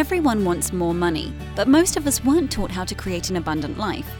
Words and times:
Everyone 0.00 0.46
wants 0.46 0.72
more 0.72 0.94
money, 0.94 1.30
but 1.54 1.68
most 1.68 1.98
of 1.98 2.06
us 2.06 2.24
weren't 2.24 2.50
taught 2.50 2.70
how 2.70 2.86
to 2.86 2.94
create 2.94 3.28
an 3.28 3.36
abundant 3.36 3.76
life. 3.76 4.10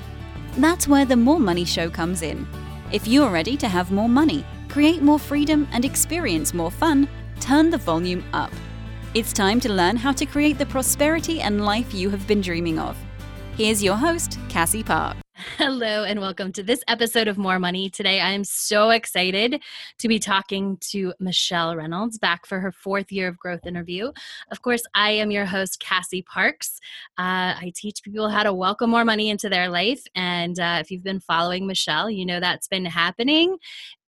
That's 0.59 0.87
where 0.87 1.07
the 1.07 1.17
More 1.17 1.41
Money 1.41 1.65
Show 1.65 1.89
comes 1.89 2.21
in. 2.21 2.47
If 2.93 3.09
you're 3.09 3.31
ready 3.31 3.57
to 3.57 3.67
have 3.67 3.91
more 3.91 4.07
money, 4.07 4.45
create 4.69 5.01
more 5.01 5.19
freedom, 5.19 5.67
and 5.73 5.87
experience 5.87 6.53
more 6.53 6.71
fun, 6.71 7.09
turn 7.41 7.71
the 7.71 7.79
volume 7.79 8.23
up. 8.35 8.53
It's 9.15 9.33
time 9.33 9.59
to 9.61 9.73
learn 9.73 9.97
how 9.97 10.13
to 10.13 10.27
create 10.27 10.59
the 10.59 10.67
prosperity 10.67 11.41
and 11.41 11.65
life 11.65 11.95
you 11.95 12.11
have 12.11 12.27
been 12.27 12.43
dreaming 12.43 12.79
of. 12.79 12.95
Here's 13.57 13.83
your 13.83 13.97
host, 13.97 14.39
Cassie 14.51 14.85
Parks. 14.85 15.30
Hello, 15.57 16.05
and 16.05 16.21
welcome 16.21 16.53
to 16.53 16.63
this 16.63 16.83
episode 16.87 17.27
of 17.27 17.39
More 17.39 17.59
Money. 17.59 17.89
Today, 17.89 18.21
I 18.21 18.31
am 18.33 18.45
so 18.45 18.91
excited 18.91 19.63
to 19.99 20.09
be 20.09 20.19
talking 20.19 20.77
to 20.91 21.15
Michelle 21.19 21.75
Reynolds 21.77 22.19
back 22.19 22.45
for 22.45 22.61
her 22.61 22.71
fourth 22.71 23.11
year 23.11 23.27
of 23.29 23.39
growth 23.39 23.65
interview. 23.65 24.13
Of 24.51 24.61
course, 24.61 24.83
I 24.95 25.13
am 25.13 25.31
your 25.31 25.47
host, 25.47 25.81
Cassie 25.81 26.21
Parks. 26.23 26.79
Uh, 27.17 27.57
I 27.57 27.73
teach 27.75 28.03
people 28.03 28.29
how 28.29 28.43
to 28.43 28.53
welcome 28.53 28.91
more 28.91 29.05
money 29.05 29.31
into 29.31 29.49
their 29.49 29.71
life. 29.71 30.03
And 30.15 30.61
uh, 30.61 30.79
if 30.81 30.91
you've 30.91 31.05
been 31.05 31.21
following 31.21 31.67
Michelle, 31.67 32.11
you 32.11 32.27
know 32.27 32.41
that's 32.41 32.69
been 32.69 32.85
happening. 32.85 33.57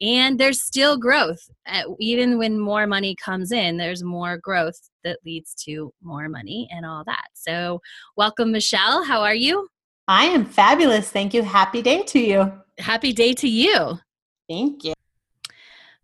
And 0.02 0.38
there's 0.38 0.62
still 0.62 0.98
growth. 0.98 1.48
Uh, 1.66 1.84
even 1.98 2.36
when 2.36 2.58
more 2.58 2.86
money 2.86 3.14
comes 3.14 3.52
in, 3.52 3.78
there's 3.78 4.02
more 4.02 4.36
growth 4.36 4.90
that 5.02 5.20
leads 5.24 5.54
to 5.64 5.94
more 6.02 6.28
money 6.28 6.68
and 6.70 6.84
all 6.84 7.04
that. 7.06 7.28
So, 7.32 7.80
welcome, 8.16 8.52
Michelle. 8.52 9.04
How 9.04 9.22
are 9.22 9.34
you? 9.34 9.68
I 10.12 10.26
am 10.26 10.44
fabulous. 10.44 11.10
Thank 11.10 11.32
you. 11.32 11.42
Happy 11.42 11.80
day 11.80 12.02
to 12.02 12.18
you. 12.18 12.52
Happy 12.76 13.14
day 13.14 13.32
to 13.32 13.48
you. 13.48 13.98
Thank 14.46 14.84
you. 14.84 14.92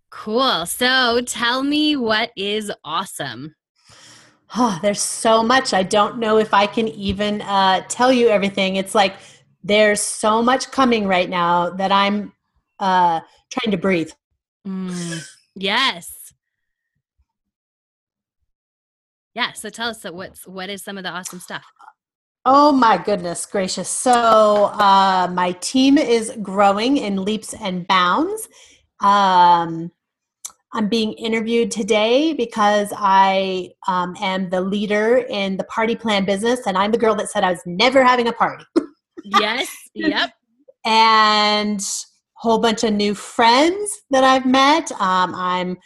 Cool. 0.08 0.64
So 0.64 1.20
tell 1.26 1.62
me 1.62 1.94
what 1.94 2.30
is 2.34 2.72
awesome. 2.82 3.54
Oh, 4.56 4.78
there's 4.80 5.02
so 5.02 5.42
much. 5.42 5.74
I 5.74 5.82
don't 5.82 6.16
know 6.16 6.38
if 6.38 6.54
I 6.54 6.66
can 6.66 6.88
even 6.88 7.42
uh, 7.42 7.82
tell 7.90 8.10
you 8.10 8.28
everything. 8.28 8.76
It's 8.76 8.94
like 8.94 9.16
there's 9.62 10.00
so 10.00 10.42
much 10.42 10.70
coming 10.70 11.06
right 11.06 11.28
now 11.28 11.68
that 11.68 11.92
I'm 11.92 12.32
uh, 12.78 13.20
trying 13.50 13.72
to 13.72 13.76
breathe. 13.76 14.10
Mm, 14.66 15.22
yes. 15.54 16.32
Yeah. 19.34 19.52
So 19.52 19.68
tell 19.68 19.90
us 19.90 20.00
so 20.00 20.12
what's 20.12 20.46
what 20.46 20.70
is 20.70 20.82
some 20.82 20.96
of 20.96 21.04
the 21.04 21.10
awesome 21.10 21.40
stuff? 21.40 21.66
Oh 22.44 22.72
my 22.72 22.96
goodness 22.96 23.44
gracious. 23.46 23.88
So 23.88 24.12
uh, 24.12 25.28
my 25.32 25.52
team 25.60 25.98
is 25.98 26.32
growing 26.40 26.96
in 26.96 27.24
leaps 27.24 27.54
and 27.54 27.86
bounds. 27.86 28.48
Um, 29.00 29.90
I'm 30.72 30.88
being 30.88 31.12
interviewed 31.14 31.70
today 31.70 32.32
because 32.32 32.92
I 32.96 33.70
um, 33.86 34.14
am 34.20 34.50
the 34.50 34.60
leader 34.60 35.18
in 35.28 35.56
the 35.56 35.64
party 35.64 35.96
plan 35.96 36.24
business, 36.24 36.66
and 36.66 36.76
I'm 36.76 36.92
the 36.92 36.98
girl 36.98 37.14
that 37.16 37.30
said 37.30 37.42
I 37.42 37.50
was 37.50 37.62
never 37.64 38.04
having 38.04 38.28
a 38.28 38.32
party. 38.32 38.64
yes, 39.24 39.68
yep. 39.94 40.30
And 40.84 41.82
whole 42.34 42.58
bunch 42.58 42.84
of 42.84 42.94
new 42.94 43.14
friends 43.14 44.02
that 44.10 44.24
I've 44.24 44.46
met. 44.46 44.90
Um, 44.92 45.34
I'm 45.34 45.76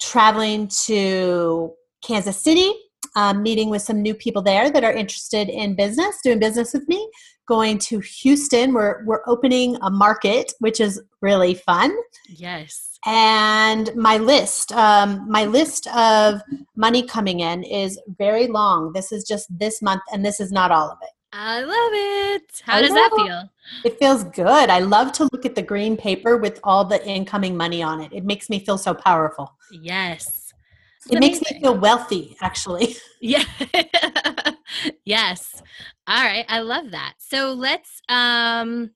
traveling 0.00 0.66
to 0.86 1.72
Kansas 2.02 2.42
City 2.42 2.72
um, 3.16 3.42
meeting 3.42 3.70
with 3.70 3.82
some 3.82 4.02
new 4.02 4.14
people 4.14 4.42
there 4.42 4.70
that 4.70 4.84
are 4.84 4.92
interested 4.92 5.48
in 5.48 5.74
business, 5.74 6.20
doing 6.22 6.38
business 6.38 6.72
with 6.72 6.88
me. 6.88 7.10
Going 7.46 7.78
to 7.78 7.98
Houston, 7.98 8.72
we're 8.72 9.04
we're 9.04 9.22
opening 9.26 9.76
a 9.82 9.90
market, 9.90 10.52
which 10.60 10.80
is 10.80 11.02
really 11.20 11.54
fun. 11.54 11.96
Yes. 12.28 12.98
And 13.06 13.90
my 13.96 14.18
list, 14.18 14.72
um, 14.72 15.26
my 15.28 15.46
list 15.46 15.88
of 15.88 16.42
money 16.76 17.02
coming 17.02 17.40
in 17.40 17.64
is 17.64 17.98
very 18.18 18.46
long. 18.46 18.92
This 18.92 19.10
is 19.10 19.24
just 19.24 19.46
this 19.58 19.82
month, 19.82 20.02
and 20.12 20.24
this 20.24 20.38
is 20.38 20.52
not 20.52 20.70
all 20.70 20.90
of 20.90 20.98
it. 21.02 21.10
I 21.32 21.60
love 21.62 21.72
it. 21.72 22.62
How 22.62 22.76
I 22.76 22.82
does 22.82 22.90
that 22.90 23.10
feel? 23.16 23.50
It 23.84 23.98
feels 23.98 24.24
good. 24.24 24.68
I 24.68 24.80
love 24.80 25.12
to 25.12 25.28
look 25.32 25.44
at 25.44 25.54
the 25.54 25.62
green 25.62 25.96
paper 25.96 26.36
with 26.36 26.60
all 26.62 26.84
the 26.84 27.04
incoming 27.06 27.56
money 27.56 27.82
on 27.82 28.00
it. 28.00 28.12
It 28.12 28.24
makes 28.24 28.50
me 28.50 28.64
feel 28.64 28.78
so 28.78 28.94
powerful. 28.94 29.56
Yes 29.70 30.40
it 31.08 31.16
amazing. 31.16 31.42
makes 31.42 31.52
me 31.52 31.60
feel 31.60 31.76
wealthy 31.78 32.36
actually. 32.40 32.96
Yeah. 33.22 33.44
Yes. 35.04 35.62
All 36.06 36.22
right. 36.22 36.46
I 36.48 36.60
love 36.60 36.92
that. 36.92 37.14
So 37.18 37.52
let's 37.52 38.00
um 38.08 38.90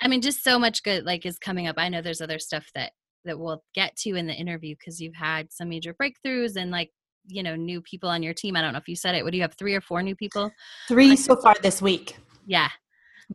i 0.00 0.06
mean 0.06 0.22
just 0.22 0.44
so 0.44 0.58
much 0.58 0.82
good 0.84 1.04
like 1.04 1.26
is 1.26 1.38
coming 1.38 1.66
up. 1.66 1.76
I 1.76 1.88
know 1.88 2.00
there's 2.00 2.20
other 2.20 2.38
stuff 2.38 2.70
that 2.74 2.92
that 3.24 3.38
we'll 3.38 3.62
get 3.74 3.94
to 3.96 4.14
in 4.14 4.26
the 4.26 4.32
interview 4.32 4.74
because 4.78 5.00
you've 5.00 5.16
had 5.16 5.52
some 5.52 5.68
major 5.68 5.92
breakthroughs 5.92 6.56
and 6.56 6.70
like 6.70 6.92
you 7.26 7.42
know 7.42 7.56
new 7.56 7.82
people 7.82 8.08
on 8.08 8.22
your 8.22 8.32
team. 8.32 8.56
I 8.56 8.62
don't 8.62 8.72
know 8.72 8.78
if 8.78 8.88
you 8.88 8.96
said 8.96 9.14
it. 9.16 9.24
Would 9.24 9.34
you 9.34 9.42
have 9.42 9.54
three 9.54 9.74
or 9.74 9.80
four 9.80 10.02
new 10.02 10.14
people 10.16 10.50
three 10.86 11.16
so 11.16 11.36
far 11.36 11.56
this 11.62 11.82
week. 11.82 12.16
Yeah 12.46 12.70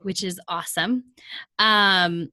which 0.02 0.24
is 0.24 0.40
awesome. 0.48 1.04
Um 1.60 2.30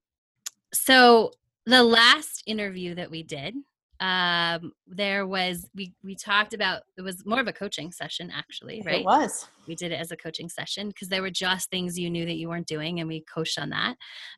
so 0.73 1.33
the 1.67 1.83
last 1.83 2.43
interview 2.47 2.95
that 2.95 3.11
we 3.11 3.23
did 3.23 3.55
um, 4.01 4.73
there 4.87 5.27
was 5.27 5.69
we 5.75 5.93
we 6.03 6.15
talked 6.15 6.55
about 6.55 6.83
it 6.97 7.03
was 7.03 7.25
more 7.27 7.39
of 7.39 7.47
a 7.47 7.53
coaching 7.53 7.93
session 7.93 8.31
actually 8.35 8.83
right? 8.85 9.01
it 9.01 9.05
was. 9.05 9.47
We 9.69 9.75
did 9.75 9.93
it 9.93 10.01
as 10.01 10.11
a 10.11 10.17
coaching 10.17 10.49
session 10.49 10.89
because 10.89 11.09
there 11.09 11.21
were 11.21 11.31
just 11.31 11.71
things 11.71 11.99
you 11.99 12.09
knew 12.09 12.25
that 12.25 12.37
you 12.37 12.49
weren't 12.49 12.67
doing 12.67 12.99
and 12.99 13.09
we 13.09 13.21
coached 13.21 13.59
on 13.59 13.71
that. 13.71 13.97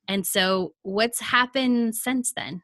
And 0.09 0.27
so 0.27 0.75
what's 0.83 1.21
happened 1.21 1.95
since 1.95 2.33
then? 2.33 2.63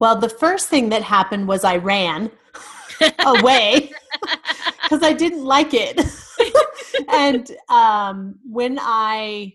Well 0.00 0.16
the 0.16 0.28
first 0.28 0.68
thing 0.68 0.88
that 0.88 1.02
happened 1.02 1.46
was 1.46 1.62
i 1.62 1.76
ran 1.76 2.30
away 3.20 3.92
because 4.82 5.02
i 5.04 5.12
didn't 5.12 5.44
like 5.44 5.72
it. 5.72 6.00
And 7.08 7.50
um, 7.68 8.38
when 8.44 8.78
i 8.80 9.54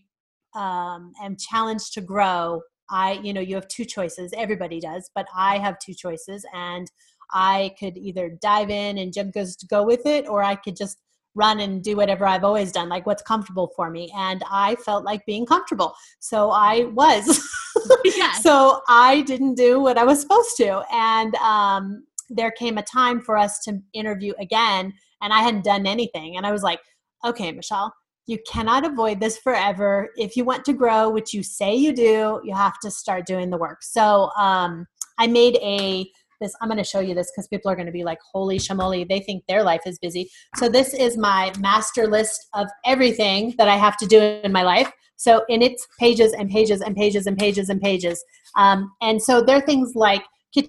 um, 0.55 1.13
am 1.21 1.35
challenged 1.37 1.93
to 1.93 2.01
grow 2.01 2.61
I, 2.89 3.13
you 3.23 3.33
know, 3.33 3.41
you 3.41 3.55
have 3.55 3.67
two 3.67 3.85
choices. 3.85 4.33
Everybody 4.35 4.79
does, 4.79 5.09
but 5.15 5.27
I 5.35 5.57
have 5.57 5.79
two 5.79 5.93
choices, 5.93 6.45
and 6.53 6.89
I 7.31 7.73
could 7.79 7.97
either 7.97 8.37
dive 8.41 8.69
in 8.69 8.97
and 8.97 9.13
jump 9.13 9.33
just 9.33 9.67
go 9.69 9.83
with 9.83 10.05
it, 10.05 10.27
or 10.27 10.43
I 10.43 10.55
could 10.55 10.75
just 10.75 11.01
run 11.33 11.59
and 11.59 11.83
do 11.83 11.97
whatever 11.97 12.25
I've 12.25 12.45
always 12.45 12.71
done, 12.71 12.87
like 12.87 13.05
what's 13.05 13.21
comfortable 13.21 13.71
for 13.75 13.89
me. 13.89 14.09
And 14.15 14.41
I 14.49 14.75
felt 14.75 15.03
like 15.03 15.25
being 15.25 15.45
comfortable, 15.45 15.93
so 16.19 16.51
I 16.51 16.85
was. 16.85 17.45
yes. 18.05 18.41
So 18.41 18.81
I 18.87 19.21
didn't 19.21 19.55
do 19.55 19.79
what 19.79 19.97
I 19.97 20.03
was 20.03 20.21
supposed 20.21 20.55
to, 20.57 20.83
and 20.91 21.35
um, 21.35 22.05
there 22.29 22.51
came 22.51 22.77
a 22.77 22.83
time 22.83 23.21
for 23.21 23.37
us 23.37 23.59
to 23.65 23.79
interview 23.93 24.33
again, 24.39 24.93
and 25.21 25.33
I 25.33 25.41
hadn't 25.41 25.63
done 25.63 25.85
anything, 25.85 26.37
and 26.37 26.45
I 26.45 26.51
was 26.51 26.63
like, 26.63 26.79
okay, 27.25 27.51
Michelle 27.51 27.93
you 28.27 28.39
cannot 28.47 28.85
avoid 28.85 29.19
this 29.19 29.37
forever. 29.37 30.09
If 30.17 30.35
you 30.35 30.43
want 30.45 30.65
to 30.65 30.73
grow, 30.73 31.09
which 31.09 31.33
you 31.33 31.43
say 31.43 31.75
you 31.75 31.93
do, 31.93 32.41
you 32.43 32.53
have 32.53 32.79
to 32.79 32.91
start 32.91 33.25
doing 33.25 33.49
the 33.49 33.57
work. 33.57 33.83
So 33.83 34.31
um, 34.37 34.87
I 35.19 35.27
made 35.27 35.57
a 35.57 36.09
this. 36.41 36.53
I'm 36.61 36.67
going 36.67 36.77
to 36.77 36.83
show 36.83 36.99
you 36.99 37.15
this 37.15 37.31
because 37.31 37.47
people 37.47 37.71
are 37.71 37.75
going 37.75 37.85
to 37.85 37.91
be 37.91 38.03
like, 38.03 38.19
"Holy 38.33 38.57
shamoli!" 38.57 39.07
They 39.07 39.19
think 39.19 39.43
their 39.47 39.63
life 39.63 39.81
is 39.85 39.97
busy. 39.99 40.29
So 40.57 40.67
this 40.67 40.93
is 40.93 41.17
my 41.17 41.53
master 41.59 42.07
list 42.07 42.47
of 42.53 42.67
everything 42.85 43.53
that 43.57 43.67
I 43.67 43.77
have 43.77 43.97
to 43.97 44.05
do 44.05 44.19
in 44.19 44.51
my 44.51 44.63
life. 44.63 44.91
So 45.17 45.45
in 45.47 45.61
its 45.61 45.87
pages 45.97 46.33
and 46.33 46.49
pages 46.49 46.81
and 46.81 46.95
pages 46.95 47.25
and 47.25 47.37
pages 47.37 47.69
and 47.69 47.79
pages. 47.79 48.23
Um, 48.57 48.91
and 49.01 49.21
so 49.21 49.41
there 49.41 49.57
are 49.57 49.65
things 49.65 49.93
like 49.95 50.23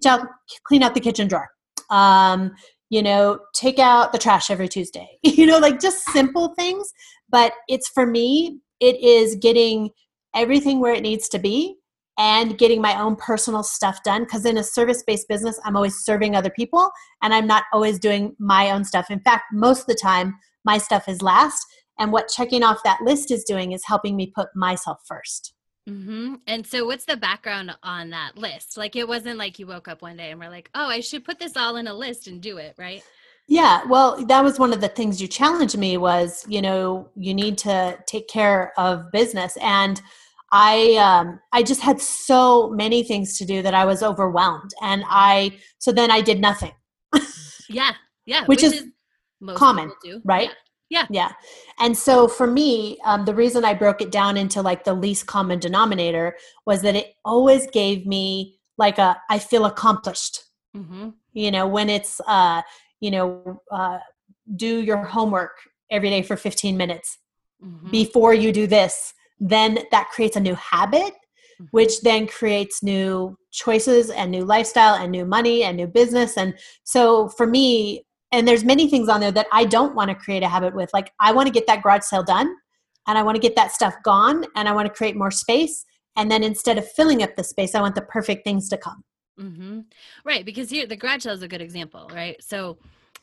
out, 0.07 0.27
clean 0.65 0.83
out 0.83 0.95
the 0.95 1.01
kitchen 1.01 1.29
drawer. 1.29 1.49
Um, 1.91 2.53
you 2.89 3.03
know, 3.03 3.41
take 3.53 3.81
out 3.81 4.13
the 4.13 4.19
trash 4.19 4.51
every 4.51 4.69
Tuesday. 4.69 5.09
you 5.23 5.47
know, 5.47 5.59
like 5.59 5.81
just 5.81 6.05
simple 6.13 6.55
things 6.55 6.93
but 7.29 7.53
it's 7.69 7.89
for 7.89 8.07
me 8.07 8.61
it 8.81 9.01
is 9.01 9.37
getting 9.37 9.91
everything 10.35 10.81
where 10.81 10.95
it 10.95 11.03
needs 11.03 11.29
to 11.29 11.39
be 11.39 11.77
and 12.19 12.57
getting 12.57 12.81
my 12.81 12.99
own 13.01 13.17
personal 13.17 13.63
stuff 13.63 14.03
done 14.03 14.25
because 14.25 14.45
in 14.45 14.59
a 14.59 14.63
service-based 14.65 15.29
business 15.29 15.59
i'm 15.65 15.77
always 15.77 15.97
serving 15.97 16.35
other 16.35 16.51
people 16.51 16.91
and 17.23 17.35
i'm 17.35 17.47
not 17.47 17.65
always 17.73 17.99
doing 17.99 18.35
my 18.39 18.71
own 18.71 18.85
stuff 18.85 19.11
in 19.11 19.21
fact 19.21 19.45
most 19.53 19.81
of 19.81 19.87
the 19.87 19.99
time 20.01 20.35
my 20.65 20.79
stuff 20.79 21.09
is 21.09 21.23
last 21.23 21.65
and 21.99 22.13
what 22.13 22.29
checking 22.29 22.63
off 22.63 22.79
that 22.85 23.01
list 23.03 23.31
is 23.31 23.45
doing 23.45 23.73
is 23.73 23.85
helping 23.87 24.17
me 24.17 24.33
put 24.35 24.49
myself 24.55 24.99
1st 25.11 25.53
mm-hmm. 25.89 26.35
And 26.47 26.67
so, 26.67 26.85
what's 26.85 27.05
the 27.05 27.17
background 27.17 27.77
on 27.83 28.11
that 28.11 28.37
list? 28.37 28.77
Like, 28.77 28.97
it 28.97 29.09
wasn't 29.09 29.39
like 29.39 29.59
you 29.59 29.67
woke 29.67 29.89
up 29.89 30.03
one 30.03 30.17
day 30.17 30.31
and 30.31 30.41
were 30.41 30.49
like, 30.49 30.71
"Oh, 30.75 30.89
I 30.89 31.01
should 31.01 31.25
put 31.25 31.39
this 31.39 31.57
all 31.57 31.77
in 31.77 31.87
a 31.87 31.95
list 31.95 32.27
and 32.27 32.41
do 32.41 32.59
it," 32.59 32.75
right? 32.77 33.03
Yeah, 33.49 33.85
well, 33.89 34.25
that 34.27 34.43
was 34.43 34.59
one 34.59 34.73
of 34.73 34.81
the 34.81 34.89
things 34.89 35.23
you 35.23 35.29
challenged 35.29 35.79
me 35.79 35.97
was, 35.97 36.45
you 36.49 36.61
know, 36.61 37.09
you 37.15 37.33
need 37.33 37.59
to 37.59 37.97
take 38.07 38.29
care 38.29 38.73
of 38.77 39.13
business 39.13 39.57
and 39.61 40.01
I 40.53 40.95
um 40.95 41.41
I 41.53 41.63
just 41.63 41.81
had 41.81 42.01
so 42.01 42.71
many 42.71 43.03
things 43.03 43.37
to 43.39 43.45
do 43.45 43.63
that 43.63 43.75
I 43.75 43.85
was 43.85 44.03
overwhelmed 44.03 44.71
and 44.81 45.05
I 45.09 45.53
so 45.79 45.93
then 45.93 46.11
I 46.11 46.21
did 46.21 46.41
nothing. 46.41 46.73
yeah. 47.69 47.93
Yeah, 48.27 48.41
which, 48.47 48.63
which 48.63 48.65
is, 48.65 48.73
is 48.73 48.87
common, 49.55 49.93
right? 50.25 50.51
Yeah. 50.91 51.07
yeah. 51.11 51.29
Yeah. 51.29 51.33
And 51.79 51.97
so 51.97 52.27
for 52.27 52.47
me, 52.49 52.99
um, 53.05 53.25
the 53.25 53.35
reason 53.35 53.65
I 53.65 53.75
broke 53.75 54.01
it 54.01 54.11
down 54.11 54.37
into 54.37 54.63
like 54.63 54.83
the 54.83 54.95
least 54.95 55.27
common 55.27 55.61
denominator 55.61 56.37
was 56.65 56.83
that 56.83 56.97
it 56.97 57.15
always 57.25 57.69
gave 57.71 58.07
me 58.07 58.59
like 58.79 58.99
a 58.99 59.21
I 59.31 59.39
feel 59.39 59.65
accomplished. 59.65 60.43
Mm-hmm. 60.77 61.11
You 61.33 61.51
know, 61.51 61.67
when 61.69 61.89
it's 61.89 62.21
uh 62.27 62.63
you 63.01 63.11
know 63.11 63.61
uh, 63.71 63.99
do 64.57 64.81
your 64.81 64.99
homework 64.99 65.53
every 65.91 66.11
day 66.11 66.23
for 66.23 66.37
15 66.37 66.77
minutes 66.77 67.19
Mhm. 67.63 67.91
before 67.91 68.35
you 68.35 68.53
do 68.53 68.67
this, 68.67 69.15
then 69.41 69.79
that 69.91 70.11
creates 70.11 70.37
a 70.37 70.41
new 70.41 70.55
habit, 70.57 71.15
Mhm. 71.61 71.69
which 71.71 72.01
then 72.03 72.27
creates 72.27 72.83
new 72.83 73.37
choices 73.51 74.11
and 74.11 74.31
new 74.31 74.45
lifestyle 74.45 74.95
and 74.95 75.11
new 75.11 75.25
money 75.25 75.65
and 75.65 75.77
new 75.77 75.87
business. 75.87 76.37
And 76.37 76.59
so 76.85 77.29
for 77.31 77.47
me, 77.47 78.05
and 78.33 78.47
there's 78.47 78.65
many 78.65 78.91
things 78.91 79.09
on 79.09 79.21
there 79.21 79.33
that 79.33 79.47
I 79.53 79.65
don't 79.65 79.95
want 79.95 80.11
to 80.11 80.15
create 80.15 80.43
a 80.43 80.49
habit 80.49 80.75
with. 80.75 80.91
Like 80.93 81.13
I 81.19 81.33
want 81.33 81.47
to 81.47 81.53
get 81.53 81.67
that 81.67 81.83
garage 81.83 82.03
sale 82.03 82.23
done 82.23 82.55
and 83.07 83.17
I 83.17 83.23
want 83.23 83.37
to 83.37 83.41
get 83.41 83.57
that 83.57 83.73
stuff 83.73 83.95
gone 84.03 84.45
and 84.55 84.69
I 84.69 84.73
want 84.73 84.87
to 84.87 84.93
create 84.93 85.17
more 85.17 85.31
space. 85.31 85.85
And 86.17 86.31
then 86.31 86.43
instead 86.43 86.77
of 86.77 86.91
filling 86.93 87.23
up 87.23 87.37
the 87.37 87.45
space, 87.45 87.75
I 87.75 87.81
want 87.81 87.95
the 87.95 88.03
perfect 88.03 88.45
things 88.45 88.69
to 88.71 88.77
come. 88.77 89.03
Hmm 89.39 89.81
Right, 90.25 90.45
because 90.45 90.71
here 90.71 90.87
the 90.87 90.97
garage 90.97 91.23
sale 91.23 91.35
is 91.35 91.43
a 91.43 91.49
good 91.49 91.61
example, 91.61 92.11
right? 92.13 92.43
So 92.43 92.79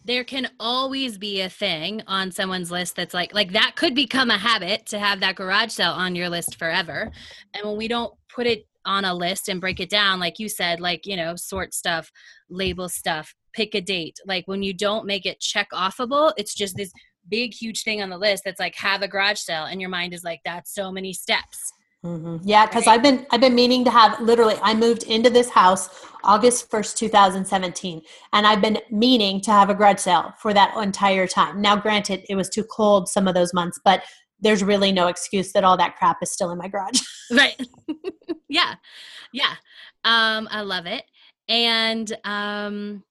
there 0.06 0.24
can 0.24 0.50
always 0.60 1.18
be 1.18 1.42
a 1.42 1.50
thing 1.50 2.01
on 2.07 2.31
someone's 2.31 2.71
list 2.71 2.95
that's 2.95 3.13
like 3.13 3.33
like 3.33 3.54
that 3.54 3.74
could 3.75 3.95
become 3.95 4.30
a 4.30 4.38
habit 4.38 4.86
to 4.88 5.00
have 5.00 5.19
that 5.21 5.36
garage 5.36 5.71
sale 5.71 5.92
on 5.92 6.15
your 6.15 6.30
list 6.30 6.57
forever. 6.57 7.12
And 7.54 7.65
when 7.65 7.77
we 7.77 7.88
don't 7.88 8.13
put 8.33 8.48
it 8.48 8.68
on 8.86 9.06
a 9.06 9.13
list 9.13 9.48
and 9.48 9.62
break 9.62 9.80
it 9.80 9.89
down, 9.89 10.19
like 10.19 10.39
you 10.39 10.50
said, 10.50 10.80
like 10.80 11.06
you 11.06 11.15
know, 11.15 11.36
sort 11.36 11.74
stuff, 11.74 12.12
label 12.50 12.89
stuff, 12.89 13.33
pick 13.54 13.75
a 13.75 13.81
date. 13.81 14.19
Like 14.25 14.48
when 14.48 14.62
you 14.62 14.74
don't 14.74 15.06
make 15.06 15.25
it 15.25 15.39
check 15.39 15.69
offable, 15.71 16.33
it's 16.38 16.54
just 16.54 16.75
this 16.75 16.92
big 17.30 17.54
huge 17.54 17.83
thing 17.83 18.01
on 18.01 18.10
the 18.10 18.18
list 18.18 18.44
that's 18.44 18.60
like 18.60 18.75
have 18.75 19.01
a 19.01 19.07
garage 19.07 19.39
sale 19.39 19.63
and 19.63 19.80
your 19.80 19.89
mind 19.89 20.13
is 20.13 20.25
like 20.25 20.42
that's 20.44 20.74
so 20.74 20.92
many 20.92 21.13
steps 21.13 21.71
Mhm. 22.03 22.41
Yeah, 22.44 22.65
because 22.65 22.85
Right. 22.85 22.95
I've 22.95 23.03
been 23.03 23.25
I've 23.31 23.39
been 23.41 23.55
meaning 23.55 23.85
to 23.85 23.91
have 23.91 24.19
literally. 24.19 24.55
I 24.61 24.73
moved 24.73 25.03
into 25.03 25.29
this 25.29 25.50
house 25.50 25.89
August 26.23 26.69
first, 26.69 26.97
two 26.97 27.07
thousand 27.07 27.45
seventeen, 27.45 28.01
and 28.33 28.45
I've 28.45 28.61
been 28.61 28.79
meaning 28.91 29.39
to 29.41 29.51
have 29.51 29.69
a 29.69 29.73
garage 29.73 30.00
sale 30.00 30.33
for 30.39 30.53
that 30.53 30.75
entire 30.77 31.27
time. 31.27 31.61
Now, 31.61 31.75
granted, 31.77 32.25
it 32.27 32.35
was 32.35 32.50
too 32.50 32.65
cold 32.65 33.07
some 33.07 33.27
of 33.27 33.35
those 33.35 33.53
months, 33.53 33.79
but 33.85 34.03
there's 34.39 34.63
really 34.63 34.91
no 34.91 35.07
excuse 35.07 35.53
that 35.53 35.63
all 35.63 35.77
that 35.77 35.95
crap 35.95 36.17
is 36.21 36.31
still 36.31 36.51
in 36.51 36.57
my 36.57 36.67
garage. 36.67 37.00
right 37.31 37.55
yeah 38.50 38.75
yeah 39.31 39.55
um 40.03 40.47
i 40.51 40.59
love 40.61 40.85
it 40.85 41.05
and 41.47 42.15
um 42.25 43.01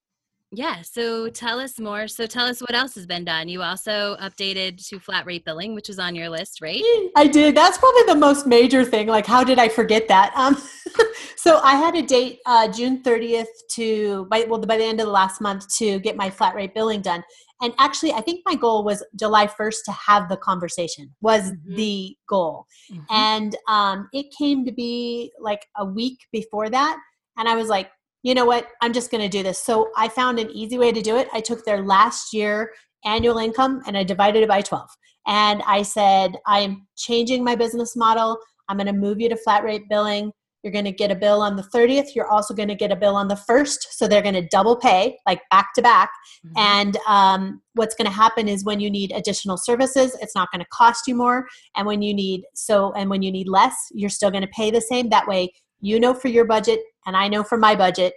yeah 0.52 0.82
so 0.82 1.28
tell 1.28 1.58
us 1.58 1.78
more 1.81 2.06
so 2.06 2.26
tell 2.26 2.46
us 2.46 2.60
what 2.60 2.75
else 2.75 2.94
has 2.94 3.06
been 3.06 3.25
done 3.25 3.49
you 3.49 3.62
also 3.62 4.16
updated 4.20 4.87
to 4.87 4.99
flat 5.00 5.25
rate 5.26 5.44
billing 5.44 5.75
which 5.75 5.88
is 5.88 5.99
on 5.99 6.14
your 6.14 6.28
list 6.28 6.60
right 6.60 6.82
I 7.16 7.26
did. 7.26 7.54
That's 7.54 7.78
probably 7.78 8.02
the 8.06 8.14
most 8.14 8.46
major 8.46 8.84
thing. 8.84 9.06
Like, 9.06 9.26
how 9.26 9.44
did 9.44 9.58
I 9.58 9.69
forget 9.69 10.08
that? 10.08 10.32
Um, 10.34 10.56
so 11.37 11.58
I 11.62 11.75
had 11.75 11.94
a 11.94 12.02
date 12.02 12.38
uh, 12.46 12.69
June 12.69 13.02
30th 13.02 13.46
to 13.72 14.26
by 14.31 14.46
well 14.49 14.60
by 14.60 14.76
the 14.78 14.84
end 14.84 15.00
of 15.00 15.06
the 15.06 15.12
last 15.12 15.40
month 15.40 15.69
to 15.76 15.99
get 16.00 16.16
my 16.16 16.31
flat 16.31 16.54
rate 16.54 16.75
billing 16.75 17.02
done. 17.02 17.22
And 17.60 17.72
actually, 17.78 18.12
I 18.12 18.20
think 18.22 18.43
my 18.46 18.54
goal 18.54 18.82
was 18.84 19.04
July 19.14 19.46
1st 19.46 19.84
to 19.87 19.93
have 19.93 20.28
the 20.28 20.37
conversation 20.37 21.14
was 21.20 21.52
Mhm. 21.52 21.76
the 21.76 22.16
goal. 22.28 22.66
And 23.10 23.56
um, 23.69 24.08
it 24.12 24.26
came 24.37 24.64
to 24.64 24.72
be 24.72 25.32
like 25.38 25.66
a 25.76 25.84
week 25.84 26.19
before 26.32 26.69
that. 26.70 26.99
And 27.37 27.49
I 27.49 27.54
was 27.54 27.69
like, 27.69 27.90
you 28.22 28.34
know 28.34 28.44
what? 28.44 28.69
I'm 28.80 28.92
just 28.92 29.10
going 29.10 29.22
to 29.22 29.28
do 29.28 29.42
this. 29.42 29.58
So 29.58 29.90
I 29.96 30.08
found 30.08 30.38
an 30.38 30.50
easy 30.50 30.78
way 30.78 30.92
to 30.92 31.02
do 31.02 31.16
it. 31.16 31.28
I 31.32 31.40
took 31.40 31.64
their 31.64 31.82
last 31.82 32.32
year 32.32 32.72
annual 33.04 33.38
income 33.38 33.82
and 33.86 33.96
I 33.96 34.04
divided 34.04 34.42
it 34.42 34.48
by 34.48 34.62
12. 34.62 34.88
And 35.26 35.62
I 35.66 35.82
said, 35.82 36.36
I'm 36.46 36.86
changing 36.96 37.44
my 37.44 37.56
business 37.56 37.96
model. 37.96 38.38
I'm 38.69 38.76
going 38.76 38.86
to 38.86 38.92
move 38.92 39.20
you 39.20 39.28
to 39.28 39.36
flat 39.36 39.64
rate 39.64 39.88
billing. 39.88 40.32
You're 40.62 40.72
going 40.72 40.84
to 40.84 40.92
get 40.92 41.10
a 41.10 41.16
bill 41.16 41.42
on 41.42 41.56
the 41.56 41.64
30th. 41.74 42.14
You're 42.14 42.30
also 42.30 42.54
going 42.54 42.69
to 42.69 42.76
get 42.76 42.92
a 42.92 42.96
bill 42.96 43.16
on 43.16 43.26
the 43.26 43.34
1st. 43.34 43.78
So 43.90 44.06
they're 44.06 44.22
going 44.22 44.34
to 44.34 44.46
double 44.46 44.76
pay, 44.76 45.18
like 45.26 45.40
back 45.50 45.75
to 45.75 45.82
back. 45.82 46.10
Mhm. 46.46 46.52
And 46.56 46.96
um, 47.08 47.62
what's 47.75 47.96
going 47.96 48.06
to 48.06 48.12
happen 48.12 48.46
is 48.48 48.64
when 48.64 48.78
you 48.78 48.88
need 48.88 49.10
additional 49.10 49.56
services, 49.56 50.16
it's 50.20 50.36
not 50.36 50.52
going 50.52 50.60
to 50.60 50.68
cost 50.72 51.08
you 51.08 51.16
more. 51.16 51.48
And 51.76 51.86
when 51.86 52.00
you 52.00 52.14
need 52.14 52.42
so, 52.54 52.92
and 52.92 53.10
when 53.10 53.22
you 53.22 53.32
need 53.32 53.48
less, 53.48 53.75
you're 53.92 54.10
still 54.10 54.30
going 54.30 54.44
to 54.44 54.50
pay 54.54 54.70
the 54.70 54.80
same. 54.80 55.08
That 55.08 55.26
way, 55.26 55.52
you 55.82 56.00
know 56.00 56.14
for 56.14 56.29
your 56.29 56.46
budget, 56.46 56.81
and 57.06 57.17
I 57.17 57.29
know 57.29 57.43
for 57.43 57.58
my 57.58 57.75
budget. 57.76 58.14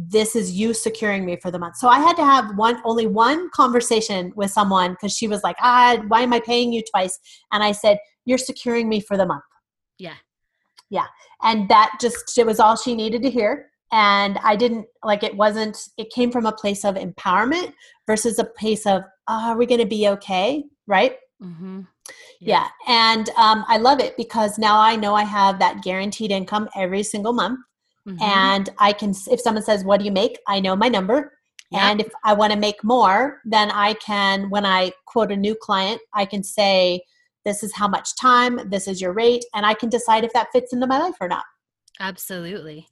This 0.00 0.36
is 0.36 0.52
you 0.52 0.74
securing 0.74 1.24
me 1.24 1.38
for 1.42 1.50
the 1.50 1.58
month. 1.58 1.74
So 1.76 1.88
I 1.88 1.98
had 1.98 2.14
to 2.18 2.24
have 2.24 2.56
one, 2.56 2.80
only 2.84 3.08
one 3.08 3.50
conversation 3.50 4.32
with 4.36 4.52
someone 4.52 4.92
because 4.92 5.12
she 5.12 5.26
was 5.26 5.42
like, 5.42 5.56
"Ah, 5.60 5.96
why 6.06 6.20
am 6.20 6.32
I 6.32 6.38
paying 6.38 6.72
you 6.72 6.84
twice?" 6.88 7.18
And 7.50 7.64
I 7.64 7.72
said, 7.72 7.98
"You're 8.24 8.38
securing 8.38 8.88
me 8.88 9.00
for 9.00 9.16
the 9.16 9.26
month." 9.26 9.42
yeah 9.98 10.14
Yeah. 10.90 11.06
and 11.42 11.68
that 11.68 11.98
just 12.00 12.38
it 12.38 12.46
was 12.46 12.60
all 12.60 12.76
she 12.76 12.94
needed 12.94 13.22
to 13.22 13.30
hear 13.30 13.70
and 13.92 14.38
i 14.42 14.56
didn't 14.56 14.86
like 15.02 15.22
it 15.22 15.36
wasn't 15.36 15.78
it 15.96 16.10
came 16.10 16.30
from 16.30 16.46
a 16.46 16.52
place 16.52 16.84
of 16.84 16.94
empowerment 16.94 17.72
versus 18.06 18.38
a 18.38 18.44
place 18.44 18.86
of 18.86 19.02
oh, 19.28 19.50
are 19.50 19.56
we 19.56 19.66
going 19.66 19.80
to 19.80 19.86
be 19.86 20.08
okay 20.08 20.64
right 20.86 21.16
mm-hmm. 21.42 21.80
yeah, 22.40 22.68
and 22.86 23.30
um, 23.36 23.64
i 23.68 23.76
love 23.76 24.00
it 24.00 24.16
because 24.16 24.58
now 24.58 24.78
i 24.80 24.96
know 24.96 25.14
i 25.14 25.24
have 25.24 25.58
that 25.58 25.82
guaranteed 25.82 26.30
income 26.30 26.68
every 26.76 27.02
single 27.02 27.32
month 27.32 27.60
Mhm. 28.06 28.22
and 28.22 28.70
i 28.78 28.92
can 28.92 29.10
if 29.30 29.40
someone 29.40 29.62
says 29.62 29.84
what 29.84 29.98
do 29.98 30.04
you 30.06 30.12
make 30.12 30.38
i 30.46 30.60
know 30.60 30.74
my 30.74 30.88
number 30.88 31.32
Yeah. 31.70 31.90
and 31.90 32.00
if 32.00 32.10
i 32.24 32.32
want 32.32 32.52
to 32.54 32.58
make 32.58 32.82
more 32.82 33.40
then 33.44 33.70
i 33.70 33.94
can 33.94 34.48
when 34.48 34.64
i 34.64 34.92
quote 35.06 35.30
a 35.30 35.36
new 35.36 35.54
client 35.54 36.00
i 36.14 36.24
can 36.24 36.42
say 36.42 37.02
this 37.44 37.62
is 37.62 37.74
how 37.74 37.86
much 37.88 38.16
time 38.16 38.60
this 38.70 38.88
is 38.88 39.00
your 39.00 39.12
rate 39.12 39.44
and 39.54 39.66
i 39.66 39.74
can 39.74 39.90
decide 39.90 40.24
if 40.24 40.32
that 40.32 40.48
fits 40.52 40.72
into 40.72 40.86
my 40.86 40.98
life 40.98 41.16
or 41.20 41.28
not 41.28 41.44
absolutely 42.00 42.86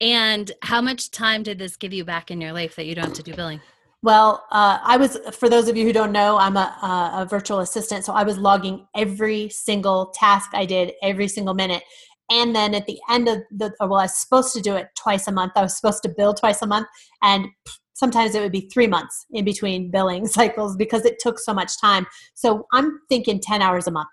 and 0.00 0.52
how 0.62 0.80
much 0.82 1.10
time 1.10 1.42
did 1.42 1.58
this 1.58 1.76
give 1.76 1.92
you 1.94 2.04
back 2.04 2.30
in 2.30 2.40
your 2.40 2.52
life 2.52 2.76
that 2.76 2.84
you 2.86 2.94
don't 2.94 3.06
have 3.06 3.14
to 3.14 3.22
do 3.22 3.34
billing 3.34 3.60
Well, 4.02 4.44
uh, 4.52 4.78
I 4.82 4.96
was, 4.96 5.18
for 5.32 5.48
those 5.48 5.68
of 5.68 5.76
you 5.76 5.84
who 5.84 5.92
don't 5.92 6.12
know, 6.12 6.38
I'm 6.38 6.56
a, 6.56 6.60
a, 6.60 7.22
a 7.22 7.26
virtual 7.28 7.58
assistant. 7.60 8.04
So 8.04 8.12
I 8.12 8.22
was 8.22 8.38
logging 8.38 8.86
every 8.96 9.48
single 9.48 10.12
task 10.14 10.50
I 10.54 10.66
did 10.66 10.92
every 11.02 11.26
single 11.26 11.54
minute. 11.54 11.82
And 12.30 12.54
then 12.54 12.74
at 12.74 12.86
the 12.86 12.98
end 13.10 13.26
of 13.26 13.38
the, 13.50 13.74
well, 13.80 13.94
I 13.94 14.04
was 14.04 14.16
supposed 14.16 14.54
to 14.54 14.60
do 14.60 14.76
it 14.76 14.88
twice 14.96 15.26
a 15.26 15.32
month. 15.32 15.52
I 15.56 15.62
was 15.62 15.76
supposed 15.76 16.02
to 16.04 16.10
bill 16.10 16.34
twice 16.34 16.62
a 16.62 16.66
month. 16.66 16.86
And 17.22 17.46
sometimes 17.94 18.34
it 18.34 18.40
would 18.40 18.52
be 18.52 18.68
three 18.72 18.86
months 18.86 19.26
in 19.32 19.44
between 19.44 19.90
billing 19.92 20.26
cycles 20.26 20.76
because 20.76 21.04
it 21.04 21.18
took 21.18 21.38
so 21.38 21.52
much 21.52 21.80
time. 21.80 22.06
So 22.34 22.66
I'm 22.72 23.00
thinking 23.08 23.40
10 23.40 23.62
hours 23.62 23.86
a 23.86 23.90
month. 23.90 24.10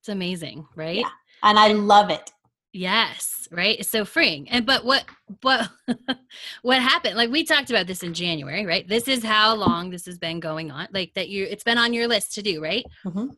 it's 0.00 0.08
amazing 0.08 0.66
right 0.76 0.98
Yeah. 0.98 1.08
And 1.42 1.58
I 1.58 1.72
love 1.72 2.10
it. 2.10 2.30
Yes, 2.76 3.46
right. 3.52 3.78
It's 3.78 3.88
so 3.88 4.04
freeing. 4.04 4.50
And 4.50 4.66
but 4.66 4.84
what 4.84 5.04
what 5.42 5.70
what 6.62 6.82
happened? 6.82 7.14
Like 7.16 7.30
we 7.30 7.44
talked 7.44 7.70
about 7.70 7.86
this 7.86 8.02
in 8.02 8.14
January, 8.14 8.66
right? 8.66 8.86
This 8.86 9.06
is 9.06 9.22
how 9.22 9.54
long 9.54 9.90
this 9.90 10.06
has 10.06 10.18
been 10.18 10.40
going 10.40 10.72
on. 10.72 10.88
Like 10.92 11.14
that 11.14 11.28
you 11.28 11.44
it's 11.48 11.62
been 11.62 11.78
on 11.78 11.92
your 11.92 12.08
list 12.08 12.34
to 12.34 12.42
do, 12.42 12.60
right? 12.60 12.84
Mhm. 13.06 13.36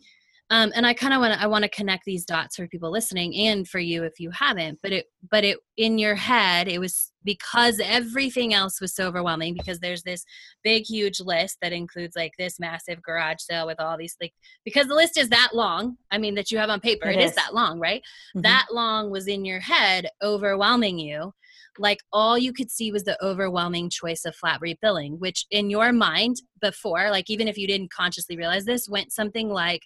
Um, 0.51 0.71
and 0.77 0.87
I 0.87 0.95
kind 0.95 1.13
of 1.13 1.21
want 1.21 1.35
to 1.35 1.43
I 1.43 1.47
want 1.49 1.65
to 1.65 1.69
connect 1.69 2.05
these 2.05 2.25
dots 2.25 2.55
for 2.55 2.69
people 2.69 2.91
listening 2.93 3.35
and 3.37 3.67
for 3.67 3.81
you 3.81 4.05
if 4.05 4.21
you 4.21 4.31
haven't. 4.31 4.79
But 4.83 4.93
it 4.93 5.07
but 5.29 5.43
it 5.43 5.59
in 5.77 5.99
your 5.99 6.15
head 6.15 6.69
it 6.69 6.79
was 6.79 7.11
because 7.25 7.81
everything 7.83 8.55
else 8.55 8.81
was 8.81 8.95
so 8.95 9.09
overwhelming 9.09 9.55
because 9.55 9.81
there's 9.81 10.05
this 10.05 10.25
big 10.63 10.85
huge 10.87 11.19
list 11.19 11.59
that 11.63 11.73
includes 11.73 12.15
like 12.15 12.31
this 12.39 12.61
massive 12.61 13.03
garage 13.03 13.39
sale 13.41 13.67
with 13.67 13.81
all 13.81 13.97
these 13.99 14.17
like 14.21 14.33
because 14.65 14.87
the 14.87 14.95
list 14.95 15.19
is 15.19 15.29
that 15.31 15.51
long. 15.53 15.97
I 16.13 16.19
mean 16.19 16.37
that 16.37 16.53
you 16.53 16.59
have 16.59 16.71
on 16.71 16.79
paper, 16.81 17.09
It 17.09 17.17
it 17.17 17.23
is. 17.25 17.31
is. 17.31 17.37
that 17.37 17.53
long, 17.55 17.81
right? 17.81 18.03
Mhm. 18.37 18.43
that 18.43 18.67
long 18.71 19.11
was 19.11 19.27
in 19.27 19.45
your 19.45 19.61
head 19.61 20.09
overwhelming 20.23 20.99
you 21.01 21.33
like 21.79 21.99
all 22.13 22.39
you 22.39 22.53
could 22.53 22.71
see 22.71 22.91
was 22.93 23.05
the 23.05 23.23
overwhelming 23.23 23.91
choice 23.91 24.25
of 24.25 24.35
flat 24.35 24.59
rate 24.63 24.79
billing 24.81 25.19
which 25.19 25.45
in 25.51 25.69
your 25.69 25.93
mind 25.93 26.37
before 26.63 27.11
like 27.11 27.29
even 27.29 27.49
if 27.49 27.59
you 27.59 27.67
didn't 27.67 27.91
consciously 27.93 28.37
realize 28.37 28.65
this 28.65 28.89
went 28.89 29.13
something 29.13 29.51
like 29.51 29.83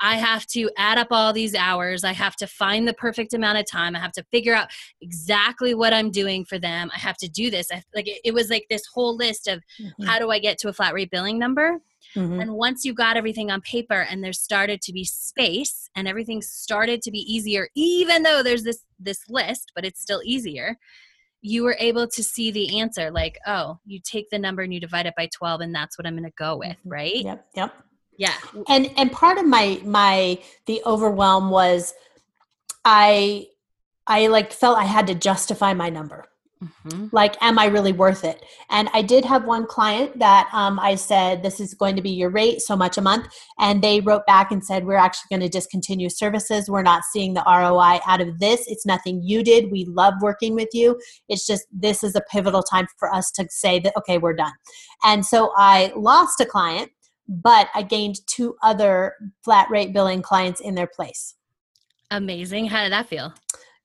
I 0.00 0.16
have 0.16 0.46
to 0.48 0.68
add 0.76 0.98
up 0.98 1.08
all 1.10 1.32
these 1.32 1.54
hours. 1.54 2.02
I 2.02 2.12
have 2.12 2.34
to 2.36 2.46
find 2.46 2.88
the 2.88 2.92
perfect 2.94 3.34
amount 3.34 3.58
of 3.58 3.66
time. 3.66 3.94
I 3.94 4.00
have 4.00 4.12
to 4.12 4.24
figure 4.32 4.54
out 4.54 4.68
exactly 5.00 5.74
what 5.74 5.92
I'm 5.92 6.10
doing 6.10 6.44
for 6.44 6.58
them. 6.58 6.90
I 6.94 6.98
have 6.98 7.16
to 7.18 7.28
do 7.28 7.50
this. 7.50 7.70
I, 7.72 7.82
like 7.94 8.08
it, 8.08 8.20
it 8.24 8.34
was 8.34 8.50
like 8.50 8.66
this 8.68 8.84
whole 8.92 9.16
list 9.16 9.46
of 9.46 9.60
Mhm. 9.80 10.06
how 10.06 10.18
do 10.18 10.30
I 10.30 10.38
get 10.38 10.58
to 10.58 10.68
a 10.68 10.72
flat 10.72 10.92
rate 10.94 11.10
billing 11.10 11.38
number? 11.38 11.78
Mhm. 12.16 12.42
And 12.42 12.54
once 12.54 12.84
you 12.84 12.92
got 12.94 13.16
everything 13.16 13.50
on 13.50 13.60
paper 13.60 14.00
and 14.10 14.24
there 14.24 14.32
started 14.32 14.82
to 14.82 14.92
be 14.92 15.04
space 15.04 15.88
and 15.94 16.08
everything 16.08 16.42
started 16.42 17.00
to 17.02 17.10
be 17.10 17.20
easier, 17.20 17.68
even 17.76 18.22
though 18.24 18.42
there's 18.42 18.64
this 18.64 18.84
this 18.98 19.20
list, 19.28 19.70
but 19.74 19.84
it's 19.84 20.00
still 20.00 20.20
easier, 20.24 20.76
you 21.42 21.62
were 21.64 21.76
able 21.80 22.06
to 22.08 22.22
see 22.22 22.50
the 22.50 22.78
answer 22.80 23.10
like, 23.10 23.38
oh, 23.46 23.78
you 23.84 24.00
take 24.02 24.30
the 24.30 24.38
number 24.38 24.62
and 24.62 24.72
you 24.74 24.78
divide 24.80 25.06
it 25.06 25.14
by 25.16 25.28
12 25.32 25.60
and 25.60 25.74
that's 25.74 25.96
what 25.98 26.06
I'm 26.06 26.14
going 26.14 26.22
to 26.24 26.30
go 26.36 26.56
with, 26.56 26.76
Mhm. 26.84 26.90
right? 26.90 27.16
Yep. 27.24 27.46
Yep. 27.56 27.74
Yeah. 28.18 28.34
and 28.68 28.90
and 28.96 29.10
part 29.10 29.38
of 29.38 29.46
my 29.46 29.80
my 29.84 30.38
the 30.66 30.82
overwhelm 30.86 31.50
was 31.50 31.94
i 32.84 33.46
i 34.06 34.26
like 34.26 34.52
felt 34.52 34.78
i 34.78 34.84
had 34.84 35.06
to 35.08 35.14
justify 35.14 35.72
my 35.74 35.88
number. 35.90 36.26
Mhm. 36.86 37.08
like 37.12 37.34
am 37.42 37.58
i 37.58 37.66
really 37.66 37.90
worth 37.92 38.22
it? 38.22 38.44
And 38.70 38.88
i 38.94 39.02
did 39.02 39.24
have 39.24 39.44
one 39.46 39.66
client 39.66 40.16
that 40.20 40.48
um, 40.52 40.78
i 40.78 40.94
said 40.94 41.42
this 41.42 41.58
is 41.58 41.74
going 41.74 41.96
to 41.96 42.02
be 42.02 42.10
your 42.10 42.30
rate 42.30 42.60
so 42.60 42.76
much 42.76 42.96
a 42.98 43.00
month. 43.00 43.26
And 43.58 43.82
they 43.82 44.00
wrote 44.00 44.24
back 44.26 44.52
and 44.52 44.64
said 44.64 44.86
we're 44.86 44.94
actually 45.06 45.26
going 45.30 45.40
to 45.40 45.48
discontinue 45.58 46.08
services. 46.08 46.70
We're 46.70 46.82
not 46.82 47.02
seeing 47.12 47.34
the 47.34 47.42
roi 47.44 47.98
out 48.06 48.20
of 48.20 48.38
this. 48.38 48.62
It's 48.68 48.86
nothing 48.86 49.22
you 49.24 49.42
did. 49.42 49.72
We 49.72 49.86
love 49.86 50.14
working 50.22 50.54
with 50.54 50.68
you. 50.72 51.00
It's 51.28 51.46
just 51.46 51.64
this 51.72 52.04
is 52.04 52.14
a 52.14 52.22
pivotal 52.30 52.62
time 52.62 52.86
for 52.96 53.12
us 53.12 53.32
to 53.32 53.46
say 53.50 53.80
that 53.80 53.96
okay 53.96 54.18
we're 54.18 54.34
done. 54.34 54.54
And 55.02 55.26
so 55.26 55.52
i 55.56 55.92
lost 55.96 56.40
a 56.40 56.46
client 56.46 56.92
but 57.42 57.68
I 57.74 57.82
gained 57.82 58.26
two 58.26 58.56
other 58.62 59.14
flat 59.42 59.70
rate 59.70 59.92
billing 59.92 60.22
clients 60.22 60.60
in 60.60 60.74
their 60.74 60.86
place. 60.86 61.34
Amazing. 62.10 62.66
How 62.66 62.82
did 62.82 62.92
that 62.92 63.08
feel? 63.08 63.32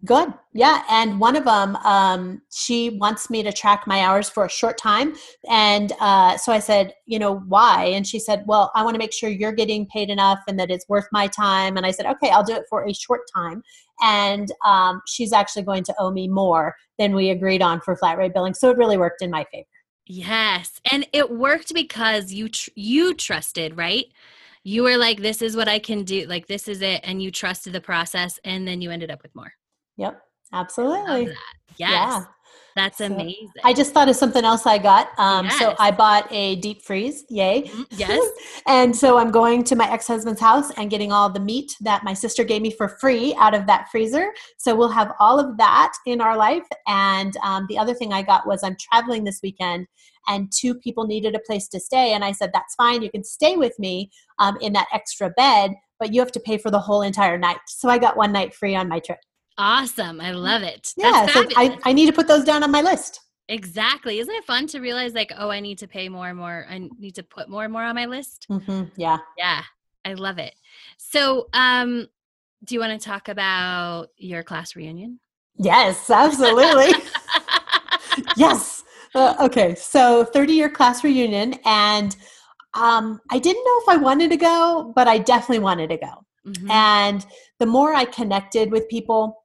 Good. 0.06 0.32
Yeah. 0.54 0.84
And 0.92 1.20
one 1.20 1.36
of 1.36 1.46
them, 1.46 1.76
um, 1.78 2.42
she 2.54 2.92
wants 2.92 3.32
me 3.32 3.42
to 3.42 3.52
track 3.52 3.88
my 3.88 4.02
hours 4.02 4.30
for 4.30 4.46
a 4.46 4.50
short 4.50 4.78
time. 4.78 5.16
And 5.50 5.92
uh, 6.00 6.38
so 6.38 6.52
I 6.52 6.60
said, 6.60 6.94
you 7.08 7.18
know, 7.18 7.40
why? 7.48 7.86
And 7.86 8.06
she 8.06 8.20
said, 8.20 8.44
well, 8.46 8.72
I 8.76 8.84
want 8.84 8.94
to 8.94 9.00
make 9.00 9.12
sure 9.12 9.28
you're 9.28 9.52
getting 9.52 9.88
paid 9.88 10.12
enough 10.12 10.40
and 10.48 10.60
that 10.60 10.70
it's 10.70 10.88
worth 10.88 11.08
my 11.12 11.26
time. 11.26 11.78
And 11.78 11.86
I 11.86 11.92
said, 11.92 12.06
okay, 12.06 12.30
I'll 12.30 12.44
do 12.44 12.54
it 12.54 12.66
for 12.70 12.86
a 12.86 12.94
short 12.94 13.22
time. 13.34 13.64
And 14.02 14.50
um, 14.64 15.02
she's 15.08 15.34
actually 15.34 15.64
going 15.64 15.84
to 15.86 15.96
owe 15.98 16.12
me 16.12 16.28
more 16.28 16.76
than 17.00 17.16
we 17.16 17.32
agreed 17.32 17.64
on 17.64 17.82
for 17.82 17.96
flat 17.96 18.20
rate 18.20 18.36
billing. 18.36 18.54
So 18.54 18.70
it 18.70 18.78
really 18.78 18.98
worked 18.98 19.24
in 19.24 19.32
my 19.32 19.46
favor. 19.52 19.66
Yes. 20.08 20.80
And 20.92 21.06
it 21.14 21.30
worked 21.30 21.74
because 21.74 22.32
you 22.32 22.50
tr- 22.50 22.70
you 22.76 23.14
trusted, 23.14 23.78
right? 23.78 24.06
You 24.64 24.84
were 24.84 24.98
like 24.98 25.22
this 25.22 25.42
is 25.42 25.56
what 25.56 25.68
I 25.68 25.80
can 25.80 26.04
do, 26.04 26.26
like 26.28 26.48
this 26.48 26.68
is 26.68 26.82
it 26.82 27.02
and 27.04 27.22
you 27.22 27.32
trusted 27.32 27.74
the 27.74 27.82
process 27.82 28.40
and 28.44 28.68
then 28.68 28.82
you 28.82 28.90
ended 28.90 29.12
up 29.12 29.22
with 29.22 29.36
more. 29.36 29.54
Yep, 29.98 30.22
absolutely. 30.54 31.26
Yes. 31.26 31.38
Yeah. 31.78 32.24
That's 32.78 33.00
so 33.00 33.06
amazing. 33.06 33.50
I 33.64 33.74
just 33.74 33.94
thought 33.94 34.08
of 34.08 34.16
something 34.16 34.46
else 34.46 34.66
I 34.66 34.78
got. 34.78 35.10
Um, 35.18 35.46
yes. 35.46 35.60
So 35.60 35.76
I 35.80 35.92
bought 35.92 36.32
a 36.32 36.58
deep 36.58 36.84
freeze. 36.84 37.26
Yay. 37.30 37.64
Mm-hmm. 37.64 37.84
Yes. 37.98 38.32
and 38.68 38.96
so 38.96 39.18
I'm 39.18 39.32
going 39.32 39.64
to 39.64 39.76
my 39.76 39.92
ex 39.92 40.08
husband's 40.08 40.40
house 40.40 40.70
and 40.78 40.90
getting 40.92 41.12
all 41.12 41.30
the 41.30 41.40
meat 41.40 41.76
that 41.82 42.04
my 42.04 42.14
sister 42.14 42.44
gave 42.44 42.62
me 42.62 42.70
for 42.70 42.88
free 42.88 43.36
out 43.40 43.56
of 43.56 43.66
that 43.66 43.90
freezer. 43.90 44.32
So 44.60 44.76
we'll 44.76 44.90
have 44.90 45.14
all 45.20 45.40
of 45.40 45.58
that 45.58 45.94
in 46.06 46.22
our 46.22 46.38
life. 46.38 46.68
And 46.86 47.36
um, 47.44 47.66
the 47.70 47.78
other 47.80 47.96
thing 47.96 48.14
I 48.14 48.22
got 48.22 48.46
was 48.46 48.64
I'm 48.64 48.78
traveling 48.92 49.24
this 49.24 49.40
weekend 49.42 49.88
and 50.28 50.52
two 50.52 50.76
people 50.76 51.08
needed 51.08 51.34
a 51.36 51.40
place 51.40 51.68
to 51.70 51.80
stay. 51.80 52.14
And 52.14 52.24
I 52.24 52.32
said, 52.34 52.52
that's 52.54 52.76
fine. 52.76 53.02
You 53.02 53.10
can 53.10 53.24
stay 53.24 53.56
with 53.56 53.78
me 53.80 54.12
um, 54.40 54.58
in 54.62 54.74
that 54.74 54.88
extra 54.94 55.30
bed, 55.32 55.72
but 56.00 56.14
you 56.14 56.20
have 56.22 56.32
to 56.34 56.40
pay 56.40 56.58
for 56.58 56.70
the 56.70 56.80
whole 56.80 57.02
entire 57.02 57.38
night. 57.38 57.58
So 57.68 57.90
I 57.90 57.98
got 57.98 58.18
one 58.18 58.32
night 58.32 58.54
free 58.54 58.76
on 58.76 58.88
my 58.88 59.00
trip. 59.00 59.20
Awesome. 59.58 60.22
I 60.22 60.32
love 60.32 60.62
it. 60.62 60.94
yeah. 60.98 61.26
So 61.28 61.46
I, 61.56 61.78
I 61.84 61.94
need 61.94 62.06
to 62.08 62.14
put 62.14 62.28
those 62.28 62.44
down 62.44 62.64
on 62.64 62.72
my 62.72 62.82
list. 62.82 63.22
Exactly. 63.50 64.20
Isn't 64.20 64.34
it 64.34 64.44
fun 64.44 64.68
to 64.68 64.80
realize 64.80 65.14
like, 65.14 65.32
oh, 65.38 65.50
I 65.50 65.62
need 65.62 65.78
to 65.80 65.88
pay 65.88 66.10
more 66.10 66.28
and 66.28 66.38
more. 66.38 66.66
I 66.70 66.90
need 67.00 67.16
to 67.16 67.24
put 67.24 67.50
more 67.50 67.64
and 67.64 67.72
more 67.72 67.84
on 67.84 67.96
my 67.96 68.06
list. 68.06 68.46
Mm-hmm. 68.50 68.90
Yeah. 68.98 69.18
Yeah. 69.38 69.62
I 70.04 70.14
love 70.14 70.38
it. 70.38 70.54
So, 70.98 71.48
um, 71.54 72.08
do 72.64 72.76
you 72.76 72.82
want 72.82 73.00
to 73.00 73.06
talk 73.06 73.30
about 73.30 74.08
your 74.18 74.44
class 74.44 74.76
reunion? 74.76 75.20
Yes, 75.58 76.10
absolutely. 76.10 76.94
yes. 78.38 78.84
Uh, 79.16 79.36
okay. 79.40 79.76
So 79.76 80.26
30 80.26 80.54
year 80.54 80.70
class 80.70 81.04
reunion. 81.04 81.56
And 81.66 82.16
um, 82.74 83.22
I 83.32 83.40
didn't 83.40 83.64
know 83.64 83.80
if 83.82 83.90
I 83.90 83.98
wanted 83.98 84.30
to 84.32 84.38
go, 84.38 84.92
but 84.96 85.08
I 85.08 85.18
definitely 85.20 85.60
wanted 85.60 85.90
to 85.90 85.98
go. 85.98 86.26
Mm-hmm. 86.46 86.72
And 86.72 87.26
the 87.60 87.66
more 87.66 87.94
I 87.94 88.06
connected 88.06 88.72
with 88.72 88.88
people, 88.90 89.44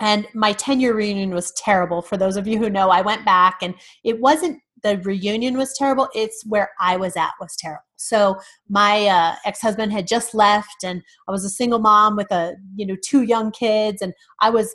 and 0.00 0.26
my 0.34 0.52
10 0.52 0.80
year 0.80 0.94
reunion 0.94 1.30
was 1.30 1.52
terrible. 1.52 2.02
For 2.02 2.16
those 2.16 2.36
of 2.36 2.46
you 2.46 2.58
who 2.58 2.70
know, 2.70 2.90
I 2.90 3.00
went 3.00 3.24
back 3.24 3.58
and 3.62 3.74
it 4.04 4.20
wasn't 4.20 4.60
the 4.82 4.98
reunion 4.98 5.56
was 5.56 5.74
terrible, 5.76 6.08
it's 6.14 6.44
where 6.46 6.70
I 6.80 6.96
was 6.96 7.16
at 7.16 7.32
was 7.40 7.56
terrible. 7.56 7.82
So 7.96 8.38
my 8.68 9.06
uh, 9.06 9.34
ex 9.44 9.60
husband 9.60 9.92
had 9.92 10.06
just 10.06 10.34
left, 10.34 10.84
and 10.84 11.02
I 11.26 11.32
was 11.32 11.44
a 11.44 11.50
single 11.50 11.78
mom 11.78 12.16
with 12.16 12.30
a 12.30 12.54
you 12.76 12.86
know 12.86 12.96
two 13.04 13.22
young 13.22 13.50
kids, 13.50 14.02
and 14.02 14.12
I 14.40 14.50
was 14.50 14.74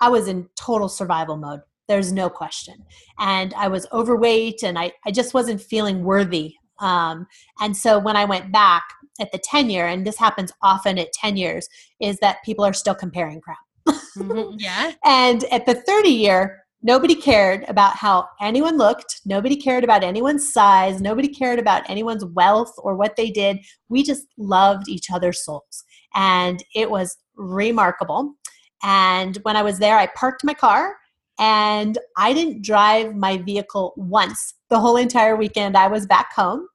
I 0.00 0.08
was 0.08 0.28
in 0.28 0.48
total 0.56 0.88
survival 0.88 1.36
mode. 1.36 1.60
There's 1.88 2.12
no 2.12 2.30
question, 2.30 2.76
and 3.18 3.52
I 3.54 3.68
was 3.68 3.86
overweight, 3.92 4.62
and 4.62 4.78
I 4.78 4.92
I 5.06 5.10
just 5.10 5.34
wasn't 5.34 5.60
feeling 5.60 6.04
worthy. 6.04 6.54
Um, 6.80 7.26
and 7.60 7.76
so 7.76 7.98
when 7.98 8.16
I 8.16 8.24
went 8.24 8.50
back 8.50 8.82
at 9.20 9.30
the 9.30 9.38
10 9.38 9.70
year, 9.70 9.86
and 9.86 10.04
this 10.04 10.18
happens 10.18 10.50
often 10.62 10.98
at 10.98 11.12
10 11.12 11.36
years, 11.36 11.68
is 12.00 12.18
that 12.18 12.42
people 12.44 12.64
are 12.64 12.72
still 12.72 12.94
comparing 12.94 13.40
crap 13.40 13.58
mm-hmm. 13.88 14.54
Yeah. 14.58 14.92
and 15.04 15.44
at 15.44 15.66
the 15.66 15.74
30 15.74 16.08
year, 16.08 16.64
nobody 16.82 17.14
cared 17.14 17.64
about 17.68 17.96
how 17.96 18.28
anyone 18.40 18.76
looked. 18.76 19.20
Nobody 19.24 19.56
cared 19.56 19.84
about 19.84 20.04
anyone's 20.04 20.52
size. 20.52 21.00
Nobody 21.00 21.28
cared 21.28 21.58
about 21.58 21.88
anyone's 21.88 22.24
wealth 22.24 22.72
or 22.78 22.96
what 22.96 23.16
they 23.16 23.30
did. 23.30 23.58
We 23.88 24.02
just 24.02 24.26
loved 24.36 24.88
each 24.88 25.10
other's 25.12 25.44
souls. 25.44 25.84
And 26.14 26.62
it 26.74 26.90
was 26.90 27.16
remarkable. 27.36 28.34
And 28.82 29.36
when 29.42 29.56
I 29.56 29.62
was 29.62 29.78
there, 29.78 29.96
I 29.96 30.08
parked 30.08 30.44
my 30.44 30.54
car 30.54 30.96
and 31.38 31.96
I 32.16 32.32
didn't 32.32 32.64
drive 32.64 33.14
my 33.14 33.38
vehicle 33.38 33.94
once 33.96 34.54
the 34.70 34.80
whole 34.80 34.96
entire 34.96 35.36
weekend. 35.36 35.76
I 35.76 35.86
was 35.86 36.06
back 36.06 36.32
home. 36.34 36.66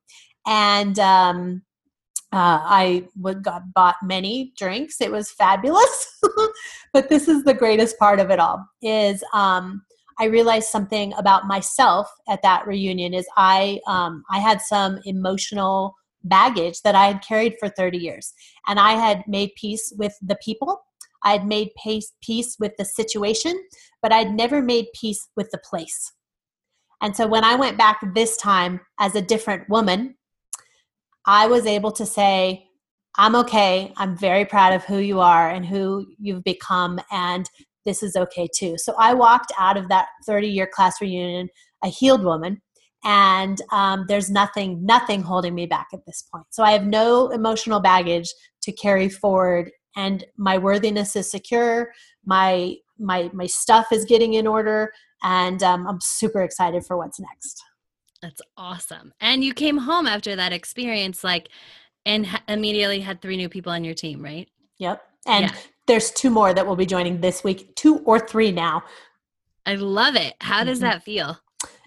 And 0.45 0.97
um, 0.99 1.61
uh, 2.33 2.59
I 2.63 3.07
would 3.17 3.43
got 3.43 3.73
bought 3.73 3.95
many 4.03 4.53
drinks. 4.57 4.99
It 5.01 5.11
was 5.11 5.31
fabulous. 5.31 6.19
but 6.93 7.09
this 7.09 7.27
is 7.27 7.43
the 7.43 7.53
greatest 7.53 7.97
part 7.97 8.19
of 8.19 8.29
it 8.29 8.39
all 8.39 8.65
is 8.81 9.23
um, 9.33 9.83
I 10.19 10.25
realized 10.25 10.69
something 10.69 11.13
about 11.17 11.47
myself 11.47 12.11
at 12.27 12.41
that 12.41 12.67
reunion 12.67 13.13
is 13.13 13.27
I 13.37 13.79
um, 13.87 14.23
I 14.29 14.39
had 14.39 14.61
some 14.61 14.99
emotional 15.05 15.95
baggage 16.27 16.81
that 16.81 16.95
I 16.95 17.07
had 17.07 17.23
carried 17.23 17.55
for 17.59 17.69
30 17.69 17.97
years. 17.97 18.33
And 18.67 18.79
I 18.79 18.93
had 18.93 19.23
made 19.27 19.51
peace 19.55 19.93
with 19.97 20.15
the 20.21 20.37
people. 20.43 20.81
I 21.23 21.31
had 21.31 21.45
made 21.45 21.69
peace, 21.81 22.13
peace 22.21 22.57
with 22.59 22.73
the 22.77 22.85
situation, 22.85 23.59
but 24.01 24.11
I'd 24.11 24.31
never 24.31 24.61
made 24.61 24.85
peace 24.99 25.29
with 25.35 25.49
the 25.51 25.59
place. 25.59 26.13
And 27.01 27.15
so 27.15 27.27
when 27.27 27.43
I 27.43 27.55
went 27.55 27.77
back 27.77 27.99
this 28.13 28.37
time 28.37 28.79
as 28.99 29.15
a 29.15 29.21
different 29.21 29.69
woman, 29.69 30.15
I 31.27 31.47
was 31.47 31.65
able 31.65 31.91
to 31.91 32.05
say, 32.05 32.67
I'm 33.17 33.35
okay. 33.35 33.93
I'm 33.97 34.17
very 34.17 34.45
proud 34.45 34.73
of 34.73 34.85
who 34.85 34.99
you 34.99 35.19
are 35.19 35.49
and 35.49 35.65
who 35.65 36.07
you've 36.17 36.43
become, 36.43 36.99
and 37.11 37.49
this 37.85 38.01
is 38.01 38.15
okay 38.15 38.47
too. 38.55 38.75
So 38.77 38.95
I 38.97 39.13
walked 39.13 39.51
out 39.59 39.75
of 39.75 39.89
that 39.89 40.07
30 40.25 40.47
year 40.47 40.67
class 40.67 41.01
reunion 41.01 41.49
a 41.83 41.89
healed 41.89 42.23
woman, 42.23 42.61
and 43.03 43.61
um, 43.71 44.05
there's 44.07 44.29
nothing, 44.29 44.85
nothing 44.85 45.21
holding 45.21 45.53
me 45.53 45.65
back 45.65 45.87
at 45.93 46.05
this 46.07 46.23
point. 46.31 46.45
So 46.49 46.63
I 46.63 46.71
have 46.71 46.85
no 46.85 47.29
emotional 47.29 47.79
baggage 47.79 48.33
to 48.63 48.71
carry 48.71 49.09
forward, 49.09 49.71
and 49.95 50.25
my 50.37 50.57
worthiness 50.57 51.15
is 51.15 51.29
secure. 51.29 51.91
My 52.25 52.75
my 52.99 53.29
my 53.33 53.47
stuff 53.47 53.87
is 53.91 54.05
getting 54.05 54.33
in 54.33 54.47
order, 54.47 54.91
and 55.23 55.61
um, 55.61 55.87
I'm 55.87 55.99
super 56.01 56.41
excited 56.41 56.85
for 56.85 56.97
what's 56.97 57.19
next. 57.19 57.61
That's 58.21 58.41
awesome. 58.57 59.13
And 59.19 59.43
you 59.43 59.53
came 59.53 59.77
home 59.77 60.07
after 60.07 60.35
that 60.35 60.53
experience, 60.53 61.23
like, 61.23 61.49
and 62.05 62.25
ha- 62.25 62.43
immediately 62.47 63.01
had 63.01 63.21
three 63.21 63.37
new 63.37 63.49
people 63.49 63.71
on 63.71 63.83
your 63.83 63.93
team, 63.93 64.23
right? 64.23 64.49
Yep. 64.79 65.01
And 65.27 65.45
yeah. 65.45 65.55
there's 65.87 66.11
two 66.11 66.29
more 66.29 66.53
that 66.53 66.65
will 66.65 66.75
be 66.75 66.85
joining 66.85 67.21
this 67.21 67.43
week, 67.43 67.75
two 67.75 67.99
or 67.99 68.19
three 68.19 68.51
now. 68.51 68.83
I 69.65 69.75
love 69.75 70.15
it. 70.15 70.35
How 70.39 70.63
does 70.63 70.79
mm-hmm. 70.79 70.87
that 70.87 71.03
feel? 71.03 71.37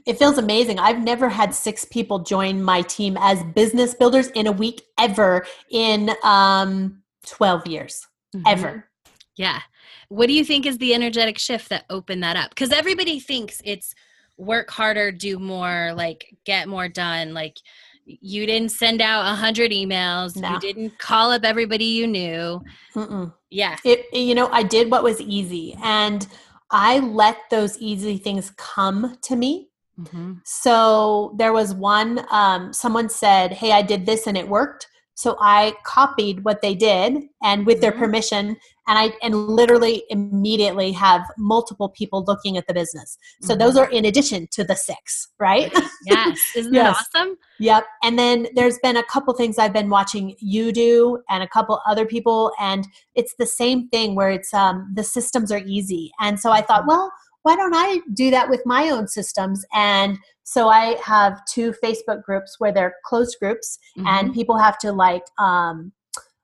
It 0.06 0.18
feels 0.18 0.38
amazing. 0.38 0.78
I've 0.78 1.02
never 1.02 1.28
had 1.28 1.54
six 1.54 1.84
people 1.84 2.20
join 2.20 2.62
my 2.62 2.82
team 2.82 3.16
as 3.20 3.42
business 3.54 3.94
builders 3.94 4.28
in 4.28 4.46
a 4.46 4.52
week 4.52 4.82
ever 4.98 5.46
in 5.70 6.10
um, 6.22 7.02
12 7.26 7.66
years. 7.66 8.06
Mm-hmm. 8.34 8.46
Ever. 8.46 8.88
Yeah. 9.36 9.60
What 10.08 10.26
do 10.26 10.32
you 10.32 10.44
think 10.44 10.66
is 10.66 10.78
the 10.78 10.94
energetic 10.94 11.38
shift 11.38 11.68
that 11.70 11.84
opened 11.88 12.22
that 12.22 12.36
up? 12.36 12.50
Because 12.50 12.72
everybody 12.72 13.20
thinks 13.20 13.60
it's 13.64 13.94
work 14.40 14.70
harder, 14.70 15.12
do 15.12 15.38
more, 15.38 15.92
like 15.94 16.36
get 16.44 16.68
more 16.68 16.88
done. 16.88 17.34
Like 17.34 17.58
you 18.04 18.46
didn't 18.46 18.70
send 18.70 19.00
out 19.00 19.30
a 19.30 19.36
hundred 19.36 19.70
emails. 19.70 20.36
No. 20.36 20.52
You 20.52 20.60
didn't 20.60 20.98
call 20.98 21.30
up 21.30 21.44
everybody 21.44 21.84
you 21.84 22.06
knew. 22.06 22.62
Mm-mm. 22.94 23.32
Yeah. 23.50 23.76
It, 23.84 24.06
you 24.12 24.34
know, 24.34 24.48
I 24.48 24.62
did 24.62 24.90
what 24.90 25.02
was 25.02 25.20
easy 25.20 25.76
and 25.82 26.26
I 26.70 27.00
let 27.00 27.38
those 27.50 27.78
easy 27.78 28.16
things 28.16 28.52
come 28.56 29.18
to 29.22 29.36
me. 29.36 29.68
Mm-hmm. 30.00 30.34
So 30.44 31.34
there 31.36 31.52
was 31.52 31.74
one, 31.74 32.24
um, 32.30 32.72
someone 32.72 33.08
said, 33.08 33.52
Hey, 33.52 33.72
I 33.72 33.82
did 33.82 34.06
this 34.06 34.26
and 34.26 34.36
it 34.36 34.48
worked. 34.48 34.86
So 35.20 35.36
I 35.38 35.74
copied 35.84 36.44
what 36.44 36.62
they 36.62 36.74
did 36.74 37.28
and 37.42 37.66
with 37.66 37.82
their 37.82 37.90
mm-hmm. 37.90 38.00
permission 38.00 38.56
and 38.88 38.98
I 38.98 39.12
and 39.22 39.34
literally 39.34 40.02
immediately 40.08 40.92
have 40.92 41.20
multiple 41.36 41.90
people 41.90 42.24
looking 42.26 42.56
at 42.56 42.66
the 42.66 42.72
business. 42.72 43.18
So 43.42 43.52
mm-hmm. 43.52 43.58
those 43.58 43.76
are 43.76 43.90
in 43.90 44.06
addition 44.06 44.48
to 44.52 44.64
the 44.64 44.74
six, 44.74 45.28
right? 45.38 45.70
Yes. 46.06 46.40
Isn't 46.56 46.72
yes. 46.72 46.96
that 47.12 47.20
awesome? 47.20 47.36
Yep. 47.58 47.84
And 48.02 48.18
then 48.18 48.46
there's 48.54 48.78
been 48.78 48.96
a 48.96 49.04
couple 49.04 49.34
things 49.34 49.58
I've 49.58 49.74
been 49.74 49.90
watching 49.90 50.36
you 50.38 50.72
do 50.72 51.22
and 51.28 51.42
a 51.42 51.48
couple 51.48 51.78
other 51.86 52.06
people 52.06 52.52
and 52.58 52.88
it's 53.14 53.34
the 53.38 53.44
same 53.44 53.90
thing 53.90 54.14
where 54.14 54.30
it's 54.30 54.54
um 54.54 54.90
the 54.94 55.04
systems 55.04 55.52
are 55.52 55.60
easy. 55.66 56.12
And 56.18 56.40
so 56.40 56.50
I 56.50 56.62
thought, 56.62 56.86
well, 56.86 57.12
why 57.42 57.56
don't 57.56 57.74
I 57.74 58.00
do 58.14 58.30
that 58.30 58.48
with 58.50 58.62
my 58.66 58.90
own 58.90 59.08
systems? 59.08 59.64
And 59.72 60.18
so 60.44 60.68
I 60.68 60.96
have 61.04 61.40
two 61.46 61.74
Facebook 61.82 62.22
groups 62.22 62.56
where 62.58 62.72
they're 62.72 62.94
closed 63.04 63.36
groups 63.40 63.78
mm-hmm. 63.96 64.06
and 64.06 64.34
people 64.34 64.58
have 64.58 64.78
to 64.78 64.92
like 64.92 65.24
um 65.38 65.92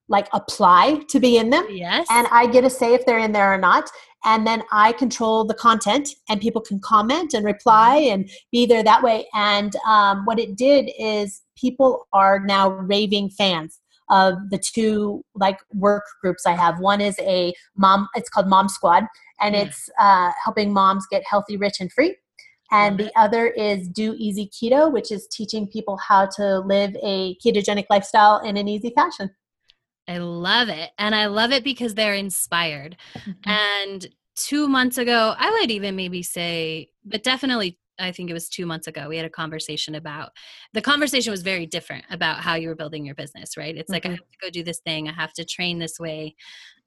like 0.08 0.28
apply 0.32 1.00
to 1.08 1.18
be 1.18 1.36
in 1.36 1.50
them. 1.50 1.66
Yes. 1.68 2.06
And 2.10 2.28
I 2.30 2.46
get 2.46 2.60
to 2.60 2.70
say 2.70 2.94
if 2.94 3.04
they're 3.04 3.18
in 3.18 3.32
there 3.32 3.52
or 3.52 3.58
not. 3.58 3.90
and 4.26 4.46
then 4.46 4.62
I 4.72 4.92
control 4.92 5.44
the 5.44 5.54
content, 5.54 6.10
and 6.28 6.40
people 6.40 6.60
can 6.60 6.80
comment 6.80 7.32
and 7.32 7.44
reply 7.44 7.96
and 7.96 8.28
be 8.50 8.66
there 8.66 8.82
that 8.82 9.02
way. 9.02 9.26
And 9.34 9.74
um, 9.86 10.24
what 10.24 10.38
it 10.38 10.56
did 10.56 10.90
is 10.98 11.42
people 11.56 12.06
are 12.12 12.40
now 12.40 12.70
raving 12.70 13.30
fans 13.30 13.80
of 14.10 14.34
the 14.50 14.58
two 14.58 15.24
like 15.34 15.58
work 15.74 16.04
groups 16.20 16.44
I 16.46 16.52
have. 16.52 16.78
One 16.80 17.00
is 17.00 17.16
a 17.20 17.54
mom, 17.76 18.08
it's 18.14 18.28
called 18.28 18.48
Mom 18.48 18.68
Squad, 18.68 19.04
and 19.40 19.54
it's 19.54 19.88
uh, 19.98 20.32
helping 20.42 20.72
moms 20.72 21.06
get 21.10 21.22
healthy, 21.28 21.56
rich, 21.56 21.76
and 21.80 21.92
free. 21.92 22.16
And 22.72 22.98
the 22.98 23.12
other 23.16 23.46
is 23.46 23.88
Do 23.88 24.14
Easy 24.18 24.50
Keto, 24.50 24.92
which 24.92 25.12
is 25.12 25.28
teaching 25.30 25.68
people 25.68 25.96
how 25.98 26.26
to 26.36 26.58
live 26.60 26.96
a 27.02 27.36
ketogenic 27.36 27.86
lifestyle 27.88 28.40
in 28.40 28.56
an 28.56 28.66
easy 28.66 28.92
fashion. 28.94 29.30
I 30.08 30.18
love 30.18 30.68
it. 30.68 30.90
And 30.98 31.14
I 31.14 31.26
love 31.26 31.52
it 31.52 31.64
because 31.64 31.94
they're 31.94 32.14
inspired. 32.14 32.96
Mm-hmm. 33.14 33.50
And 33.50 34.06
two 34.36 34.68
months 34.68 34.98
ago, 34.98 35.34
I 35.36 35.50
would 35.50 35.70
even 35.70 35.96
maybe 35.96 36.22
say, 36.22 36.90
but 37.04 37.22
definitely 37.22 37.78
I 37.98 38.12
think 38.12 38.30
it 38.30 38.34
was 38.34 38.48
two 38.48 38.66
months 38.66 38.86
ago, 38.86 39.08
we 39.08 39.16
had 39.16 39.26
a 39.26 39.30
conversation 39.30 39.94
about 39.94 40.30
the 40.72 40.82
conversation 40.82 41.30
was 41.30 41.42
very 41.42 41.66
different 41.66 42.04
about 42.10 42.40
how 42.40 42.54
you 42.54 42.68
were 42.68 42.74
building 42.74 43.04
your 43.04 43.14
business, 43.14 43.56
right? 43.56 43.76
It's 43.76 43.84
mm-hmm. 43.84 43.92
like, 43.92 44.06
I 44.06 44.08
mm-hmm. 44.08 44.14
have 44.14 44.30
to 44.30 44.38
go 44.42 44.50
do 44.50 44.62
this 44.62 44.80
thing, 44.80 45.08
I 45.08 45.12
have 45.12 45.32
to 45.34 45.44
train 45.44 45.78
this 45.78 45.98
way, 45.98 46.34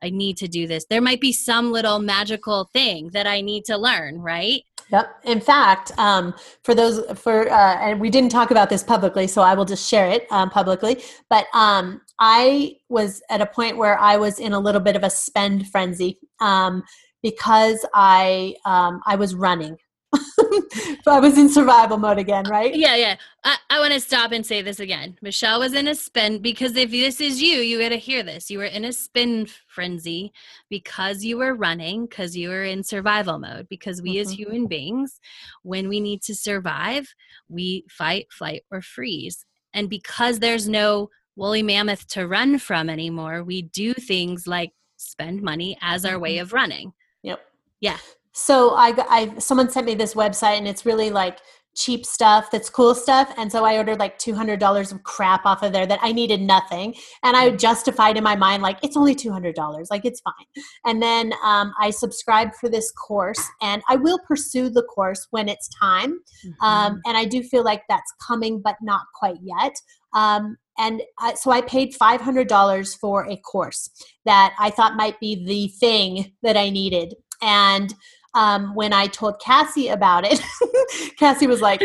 I 0.02 0.10
need 0.10 0.38
to 0.38 0.48
do 0.48 0.68
this. 0.68 0.86
There 0.90 1.02
might 1.02 1.22
be 1.22 1.34
some 1.34 1.72
little 1.72 2.00
magical 2.00 2.70
thing 2.72 3.10
that 3.14 3.28
I 3.28 3.42
need 3.42 3.66
to 3.66 3.78
learn, 3.78 4.20
right? 4.20 4.64
Yep. 4.92 5.22
In 5.26 5.40
fact, 5.40 5.92
um, 5.98 6.34
for 6.64 6.74
those 6.74 7.02
for 7.20 7.50
uh, 7.50 7.78
and 7.78 8.00
we 8.00 8.10
didn't 8.10 8.32
talk 8.32 8.50
about 8.50 8.70
this 8.70 8.84
publicly, 8.84 9.28
so 9.28 9.42
I 9.42 9.54
will 9.54 9.66
just 9.66 9.88
share 9.88 10.10
it 10.10 10.26
um, 10.32 10.50
publicly. 10.50 11.04
But 11.30 11.46
um, 11.54 12.02
I 12.20 12.78
was 12.90 13.22
at 13.30 13.40
a 13.40 13.46
point 13.46 13.78
where 13.78 14.00
I 14.00 14.18
was 14.18 14.40
in 14.40 14.54
a 14.54 14.60
little 14.60 14.82
bit 14.82 14.96
of 14.96 15.04
a 15.04 15.10
spend 15.10 15.68
frenzy 15.70 16.18
um, 16.40 16.84
because 17.22 17.86
I 17.94 18.56
um, 18.66 19.02
I 19.06 19.16
was 19.16 19.36
running. 19.36 19.78
So 20.16 21.12
I 21.12 21.20
was 21.20 21.38
in 21.38 21.50
survival 21.50 21.98
mode 21.98 22.18
again, 22.18 22.46
right? 22.50 22.74
Yeah, 22.74 22.96
yeah. 22.96 23.16
I, 23.44 23.58
I 23.70 23.80
want 23.80 23.94
to 23.94 24.00
stop 24.00 24.32
and 24.32 24.46
say 24.46 24.62
this 24.62 24.80
again. 24.80 25.18
Michelle 25.22 25.60
was 25.60 25.74
in 25.74 25.88
a 25.88 25.96
spin 25.96 26.42
because 26.42 26.76
if 26.76 26.92
this 26.92 27.22
is 27.22 27.42
you, 27.42 27.60
you 27.60 27.80
got 27.80 27.90
to 27.90 27.98
hear 27.98 28.24
this. 28.24 28.50
You 28.50 28.60
were 28.60 28.66
in 28.66 28.86
a 28.86 28.94
spin 28.94 29.48
frenzy 29.68 30.32
because 30.70 31.24
you 31.24 31.38
were 31.38 31.54
running, 31.54 32.06
because 32.06 32.36
you 32.36 32.50
were 32.50 32.64
in 32.64 32.84
survival 32.84 33.40
mode. 33.40 33.68
Because 33.70 34.02
we 34.02 34.16
mm-hmm. 34.16 34.22
as 34.22 34.32
human 34.32 34.68
beings, 34.68 35.20
when 35.64 35.88
we 35.90 36.00
need 36.00 36.22
to 36.24 36.36
survive, 36.36 37.14
we 37.48 37.86
fight, 37.90 38.28
flight, 38.32 38.64
or 38.72 38.82
freeze. 38.82 39.46
And 39.74 39.90
because 39.90 40.40
there's 40.40 40.68
no 40.68 41.10
woolly 41.36 41.64
mammoth 41.64 42.08
to 42.10 42.28
run 42.28 42.58
from 42.58 42.90
anymore, 42.90 43.44
we 43.44 43.62
do 43.62 43.94
things 43.94 44.48
like 44.48 44.72
spend 44.98 45.42
money 45.42 45.78
as 45.82 46.04
our 46.04 46.18
way 46.18 46.36
mm-hmm. 46.36 46.44
of 46.44 46.54
running. 46.54 46.94
Yep. 47.22 47.40
Yeah 47.82 47.98
so 48.34 48.72
I, 48.76 48.94
I 49.10 49.40
someone 49.40 49.70
sent 49.70 49.86
me 49.86 49.96
this 49.96 50.14
website 50.14 50.58
and 50.58 50.68
it's 50.68 50.86
really 50.86 51.10
like 51.10 51.40
cheap 51.76 52.06
stuff 52.06 52.50
that's 52.52 52.70
cool 52.70 52.94
stuff. 52.94 53.34
And 53.38 53.52
so 53.52 53.64
i 53.64 53.78
ordered 53.78 54.00
like 54.00 54.20
$200 54.20 54.92
of 54.92 55.04
crap 55.04 55.46
off 55.46 55.64
of 55.64 55.72
there 55.72 55.86
that 55.86 56.00
i 56.02 56.12
needed 56.12 56.42
nothing. 56.42 56.96
And 57.24 57.38
i 57.38 57.50
justified 57.52 58.18
in 58.18 58.24
my 58.24 58.36
mind 58.36 58.62
like 58.62 58.80
it's 58.84 58.98
only 58.98 59.16
$200 59.16 59.86
like 59.90 60.04
it's 60.04 60.22
fine. 60.22 60.64
And 60.86 61.02
then 61.02 61.32
um, 61.44 61.74
i 61.80 61.90
subscribed 61.90 62.56
for 62.56 62.70
this 62.70 62.92
course 62.92 63.42
and 63.62 63.82
i 63.88 63.96
will 63.96 64.20
pursue 64.28 64.70
the 64.70 64.84
course 64.84 65.28
when 65.32 65.48
it's 65.48 65.70
time. 65.70 66.20
Mm-hmm. 66.46 66.66
um, 66.66 67.02
and 67.06 67.18
i 67.18 67.26
do 67.26 67.44
feel 67.44 67.64
like 67.64 67.84
that's 67.88 68.14
coming 68.26 68.62
but 68.62 68.76
not 68.82 69.04
quite 69.16 69.38
yet. 69.42 69.76
Um, 70.14 70.58
and 70.78 71.02
I, 71.20 71.34
so 71.36 71.52
I 71.52 71.62
paid 71.62 71.94
$500 71.94 72.98
for 73.00 73.30
a 73.30 73.36
course 73.38 73.90
that 74.26 74.56
I 74.58 74.70
thought 74.70 74.96
might 74.96 75.20
be 75.20 75.46
the 75.46 75.68
thing 75.78 76.34
that 76.42 76.56
I 76.56 76.70
needed. 76.70 77.16
And 77.42 77.94
um, 78.40 78.74
when 78.74 78.94
I 78.94 79.08
told 79.08 79.42
Cassie 79.42 79.90
about 79.90 80.24
it, 80.26 80.42
Cassie 81.18 81.46
was 81.46 81.62
like, 81.62 81.82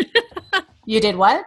"You 0.86 1.00
did 1.00 1.16
what?" 1.16 1.44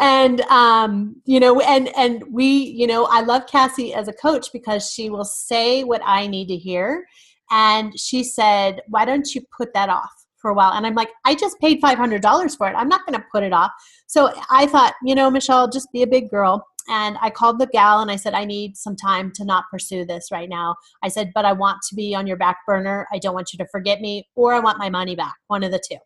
and 0.00 0.40
um, 0.42 1.16
you 1.26 1.38
know, 1.38 1.60
and 1.60 1.94
and 1.96 2.24
we, 2.30 2.46
you 2.46 2.86
know, 2.86 3.04
I 3.04 3.20
love 3.20 3.46
Cassie 3.46 3.92
as 3.92 4.08
a 4.08 4.14
coach 4.14 4.48
because 4.54 4.90
she 4.90 5.10
will 5.10 5.24
say 5.24 5.84
what 5.84 6.00
I 6.04 6.26
need 6.26 6.48
to 6.48 6.56
hear. 6.56 7.04
And 7.50 7.92
she 8.00 8.24
said, 8.24 8.80
"Why 8.88 9.04
don't 9.04 9.34
you 9.34 9.42
put 9.56 9.74
that 9.74 9.90
off?" 9.90 10.10
for 10.40 10.50
a 10.50 10.54
while. 10.54 10.72
And 10.72 10.86
I'm 10.86 10.94
like, 10.94 11.10
I 11.26 11.34
just 11.34 11.60
paid 11.60 11.82
$500 11.82 12.56
for 12.56 12.66
it. 12.66 12.72
I'm 12.74 12.88
not 12.88 13.04
going 13.04 13.20
to 13.20 13.26
put 13.30 13.42
it 13.42 13.52
off. 13.52 13.72
So 14.06 14.32
I 14.50 14.64
thought, 14.64 14.94
you 15.04 15.14
know, 15.14 15.30
Michelle, 15.30 15.68
just 15.68 15.92
be 15.92 16.00
a 16.02 16.06
big 16.06 16.30
girl 16.30 16.66
and 16.90 17.16
I 17.22 17.30
called 17.30 17.60
the 17.60 17.68
gal 17.68 18.00
and 18.00 18.10
I 18.10 18.16
said, 18.16 18.34
I 18.34 18.44
need 18.44 18.76
some 18.76 18.96
time 18.96 19.30
to 19.36 19.44
not 19.44 19.64
pursue 19.70 20.04
this 20.04 20.28
right 20.32 20.48
now. 20.48 20.74
I 21.02 21.08
said, 21.08 21.30
but 21.34 21.44
I 21.44 21.52
want 21.52 21.78
to 21.88 21.94
be 21.94 22.14
on 22.14 22.26
your 22.26 22.36
back 22.36 22.58
burner. 22.66 23.06
I 23.12 23.18
don't 23.18 23.34
want 23.34 23.52
you 23.52 23.58
to 23.58 23.68
forget 23.70 24.00
me, 24.00 24.28
or 24.34 24.52
I 24.52 24.58
want 24.58 24.78
my 24.78 24.90
money 24.90 25.14
back, 25.14 25.36
one 25.46 25.62
of 25.62 25.70
the 25.70 25.82
two. 25.88 25.98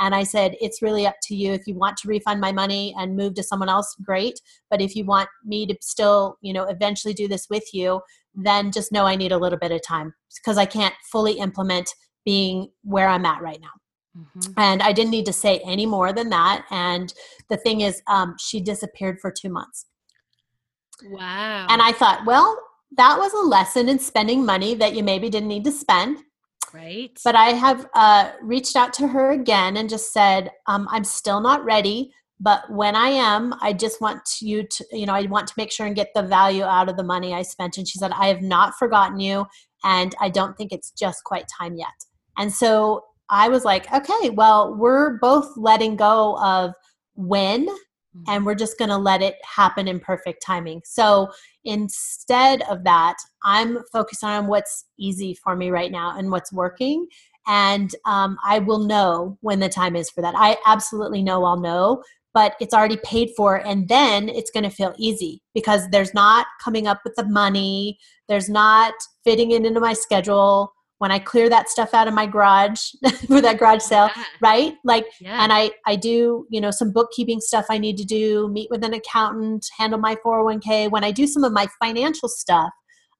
And 0.00 0.14
I 0.14 0.24
said, 0.24 0.56
it's 0.60 0.82
really 0.82 1.06
up 1.06 1.14
to 1.24 1.36
you. 1.36 1.52
If 1.52 1.66
you 1.66 1.74
want 1.74 1.96
to 1.98 2.08
refund 2.08 2.40
my 2.40 2.50
money 2.50 2.94
and 2.98 3.16
move 3.16 3.34
to 3.34 3.42
someone 3.42 3.68
else, 3.68 3.94
great. 4.02 4.40
But 4.68 4.80
if 4.80 4.96
you 4.96 5.04
want 5.04 5.28
me 5.44 5.64
to 5.66 5.76
still, 5.80 6.36
you 6.42 6.52
know, 6.52 6.64
eventually 6.64 7.14
do 7.14 7.28
this 7.28 7.46
with 7.48 7.72
you, 7.72 8.00
then 8.34 8.72
just 8.72 8.90
know 8.90 9.04
I 9.04 9.14
need 9.14 9.32
a 9.32 9.38
little 9.38 9.58
bit 9.58 9.70
of 9.70 9.80
time 9.86 10.12
because 10.34 10.58
I 10.58 10.64
can't 10.64 10.94
fully 11.10 11.34
implement 11.34 11.88
being 12.24 12.68
where 12.82 13.08
I'm 13.08 13.26
at 13.26 13.42
right 13.42 13.60
now. 13.60 13.68
Mm-hmm. 14.18 14.52
And 14.56 14.82
I 14.82 14.92
didn't 14.92 15.10
need 15.10 15.26
to 15.26 15.32
say 15.32 15.60
any 15.64 15.86
more 15.86 16.12
than 16.12 16.30
that. 16.30 16.64
And 16.70 17.12
the 17.48 17.56
thing 17.56 17.82
is, 17.82 18.02
um, 18.08 18.34
she 18.38 18.60
disappeared 18.60 19.20
for 19.20 19.30
two 19.30 19.48
months. 19.48 19.86
Wow. 21.06 21.66
And 21.68 21.82
I 21.82 21.92
thought, 21.92 22.24
well, 22.24 22.58
that 22.96 23.18
was 23.18 23.32
a 23.32 23.46
lesson 23.46 23.88
in 23.88 23.98
spending 23.98 24.44
money 24.44 24.74
that 24.74 24.94
you 24.94 25.02
maybe 25.02 25.30
didn't 25.30 25.48
need 25.48 25.64
to 25.64 25.72
spend. 25.72 26.18
Right. 26.72 27.18
But 27.24 27.36
I 27.36 27.50
have 27.50 27.86
uh, 27.94 28.32
reached 28.42 28.76
out 28.76 28.92
to 28.94 29.08
her 29.08 29.30
again 29.30 29.76
and 29.76 29.88
just 29.88 30.12
said, 30.12 30.50
um, 30.66 30.88
I'm 30.90 31.04
still 31.04 31.40
not 31.40 31.64
ready. 31.64 32.12
But 32.40 32.68
when 32.70 32.96
I 32.96 33.08
am, 33.08 33.54
I 33.60 33.72
just 33.72 34.00
want 34.00 34.22
you 34.40 34.66
to, 34.66 34.86
you 34.90 35.06
know, 35.06 35.14
I 35.14 35.22
want 35.22 35.46
to 35.46 35.54
make 35.56 35.70
sure 35.70 35.86
and 35.86 35.94
get 35.94 36.10
the 36.14 36.22
value 36.22 36.64
out 36.64 36.88
of 36.88 36.96
the 36.96 37.04
money 37.04 37.34
I 37.34 37.42
spent. 37.42 37.78
And 37.78 37.86
she 37.86 37.98
said, 37.98 38.10
I 38.12 38.26
have 38.26 38.42
not 38.42 38.74
forgotten 38.78 39.20
you. 39.20 39.46
And 39.84 40.14
I 40.20 40.28
don't 40.28 40.56
think 40.56 40.72
it's 40.72 40.90
just 40.90 41.22
quite 41.24 41.46
time 41.46 41.76
yet. 41.76 41.88
And 42.38 42.52
so 42.52 43.04
I 43.30 43.48
was 43.48 43.64
like, 43.64 43.92
okay, 43.92 44.30
well, 44.30 44.74
we're 44.74 45.18
both 45.18 45.56
letting 45.56 45.96
go 45.96 46.36
of 46.38 46.74
when 47.14 47.68
and 48.14 48.26
mm-hmm. 48.26 48.44
we're 48.44 48.54
just 48.54 48.78
going 48.78 48.90
to 48.90 48.96
let 48.96 49.22
it 49.22 49.36
happen 49.44 49.88
in 49.88 50.00
perfect 50.00 50.42
timing. 50.42 50.82
So 50.84 51.30
instead 51.64 52.62
of 52.62 52.84
that, 52.84 53.16
I'm 53.44 53.78
focused 53.92 54.24
on 54.24 54.46
what's 54.46 54.86
easy 54.98 55.34
for 55.34 55.56
me 55.56 55.70
right 55.70 55.90
now 55.90 56.16
and 56.16 56.30
what's 56.30 56.52
working. 56.52 57.06
And 57.46 57.94
um, 58.04 58.36
I 58.44 58.60
will 58.60 58.80
know 58.80 59.38
when 59.40 59.60
the 59.60 59.68
time 59.68 59.96
is 59.96 60.10
for 60.10 60.20
that. 60.20 60.34
I 60.36 60.56
absolutely 60.66 61.22
know 61.22 61.44
I'll 61.44 61.58
know, 61.60 62.02
but 62.34 62.54
it's 62.60 62.74
already 62.74 62.98
paid 62.98 63.30
for. 63.36 63.66
And 63.66 63.88
then 63.88 64.28
it's 64.28 64.50
going 64.50 64.64
to 64.64 64.70
feel 64.70 64.94
easy 64.96 65.42
because 65.54 65.88
there's 65.90 66.14
not 66.14 66.46
coming 66.62 66.86
up 66.86 67.00
with 67.04 67.14
the 67.16 67.26
money, 67.26 67.98
there's 68.28 68.48
not 68.48 68.94
fitting 69.24 69.50
it 69.50 69.66
into 69.66 69.80
my 69.80 69.92
schedule 69.92 70.72
when 71.02 71.10
I 71.10 71.18
clear 71.18 71.48
that 71.48 71.68
stuff 71.68 71.94
out 71.94 72.06
of 72.06 72.14
my 72.14 72.26
garage 72.26 72.92
for 73.26 73.40
that 73.40 73.58
garage 73.58 73.82
sale, 73.82 74.08
yeah. 74.14 74.22
right? 74.40 74.74
Like, 74.84 75.04
yeah. 75.20 75.42
and 75.42 75.52
I, 75.52 75.72
I 75.84 75.96
do, 75.96 76.46
you 76.48 76.60
know, 76.60 76.70
some 76.70 76.92
bookkeeping 76.92 77.40
stuff 77.40 77.66
I 77.68 77.78
need 77.78 77.96
to 77.96 78.04
do, 78.04 78.48
meet 78.52 78.70
with 78.70 78.84
an 78.84 78.94
accountant, 78.94 79.66
handle 79.76 79.98
my 79.98 80.14
401k. 80.24 80.92
When 80.92 81.02
I 81.02 81.10
do 81.10 81.26
some 81.26 81.42
of 81.42 81.52
my 81.52 81.66
financial 81.82 82.28
stuff, 82.28 82.70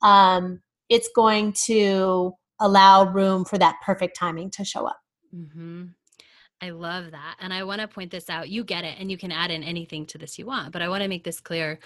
um, 0.01 0.61
it's 0.90 1.11
going 1.16 1.55
to 1.64 2.35
allow 2.61 3.05
room 3.11 3.45
for 3.45 3.59
that 3.59 3.75
perfect 3.85 4.16
timing 4.16 4.53
to 4.53 4.64
show 4.64 4.87
up. 4.87 5.01
Mm-hmm. 5.35 5.87
I 6.61 6.71
love 6.71 7.11
that. 7.11 7.35
And 7.40 7.53
I 7.53 7.64
want 7.64 7.81
to 7.81 7.88
point 7.88 8.12
this 8.12 8.31
out. 8.31 8.49
You 8.49 8.62
get 8.62 8.85
it, 8.85 8.95
and 9.01 9.11
you 9.11 9.18
can 9.18 9.33
add 9.33 9.51
in 9.51 9.64
anything 9.64 10.07
to 10.07 10.18
this 10.18 10.38
you 10.38 10.47
want, 10.47 10.71
but 10.71 10.83
I 10.83 10.88
want 10.88 11.03
to 11.03 11.09
make 11.09 11.25
this 11.25 11.40
clear 11.40 11.81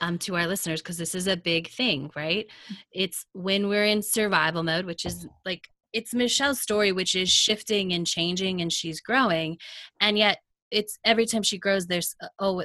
um, 0.00 0.18
to 0.18 0.36
our 0.36 0.46
listeners 0.46 0.80
because 0.82 0.98
this 0.98 1.14
is 1.14 1.26
a 1.26 1.36
big 1.36 1.70
thing, 1.70 2.10
right? 2.14 2.46
Mm. 2.70 2.76
It's 2.92 3.26
when 3.32 3.68
we're 3.68 3.86
in 3.86 4.02
survival 4.02 4.62
mode, 4.62 4.86
which 4.86 5.04
is 5.04 5.26
like 5.44 5.68
it's 5.92 6.14
Michelle's 6.14 6.60
story, 6.60 6.92
which 6.92 7.14
is 7.14 7.30
shifting 7.30 7.92
and 7.92 8.06
changing 8.06 8.60
and 8.60 8.72
she's 8.72 9.00
growing. 9.00 9.58
And 10.00 10.18
yet, 10.18 10.38
it's 10.70 10.98
every 11.04 11.26
time 11.26 11.42
she 11.42 11.58
grows, 11.58 11.86
there's, 11.86 12.14
uh, 12.22 12.28
oh, 12.38 12.64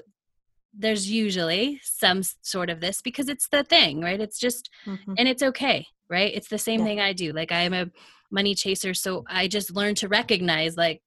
there's 0.73 1.09
usually 1.09 1.79
some 1.83 2.21
sort 2.41 2.69
of 2.69 2.81
this 2.81 3.01
because 3.01 3.29
it's 3.29 3.47
the 3.47 3.63
thing, 3.63 4.01
right? 4.01 4.19
It's 4.19 4.39
just, 4.39 4.69
mm-hmm. 4.85 5.13
and 5.17 5.27
it's 5.27 5.43
okay, 5.43 5.85
right? 6.09 6.33
It's 6.33 6.49
the 6.49 6.57
same 6.57 6.81
yeah. 6.81 6.85
thing 6.85 6.99
I 6.99 7.13
do. 7.13 7.31
Like, 7.31 7.51
I 7.51 7.61
am 7.61 7.73
a 7.73 7.89
money 8.31 8.55
chaser. 8.55 8.93
So 8.93 9.23
I 9.29 9.47
just 9.47 9.73
learned 9.73 9.97
to 9.97 10.09
recognize, 10.09 10.75
like, 10.75 11.01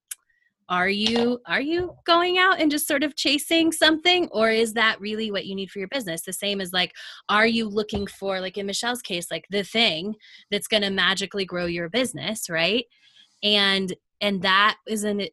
are 0.69 0.89
you 0.89 1.39
are 1.45 1.61
you 1.61 1.95
going 2.05 2.37
out 2.37 2.59
and 2.59 2.69
just 2.69 2.87
sort 2.87 3.03
of 3.03 3.15
chasing 3.15 3.71
something 3.71 4.27
or 4.31 4.49
is 4.49 4.73
that 4.73 4.99
really 4.99 5.31
what 5.31 5.45
you 5.45 5.55
need 5.55 5.71
for 5.71 5.79
your 5.79 5.87
business? 5.87 6.23
The 6.23 6.33
same 6.33 6.59
as 6.59 6.73
like 6.73 6.93
are 7.29 7.47
you 7.47 7.67
looking 7.67 8.07
for 8.07 8.41
like 8.41 8.57
in 8.57 8.65
michelle's 8.65 9.01
case 9.01 9.31
like 9.31 9.45
the 9.49 9.63
thing 9.63 10.15
that's 10.51 10.67
going 10.67 10.83
to 10.83 10.89
magically 10.89 11.45
grow 11.45 11.65
your 11.65 11.89
business 11.89 12.49
right? 12.49 12.85
And 13.43 13.93
and 14.19 14.41
that 14.41 14.77
isn't 14.87 15.29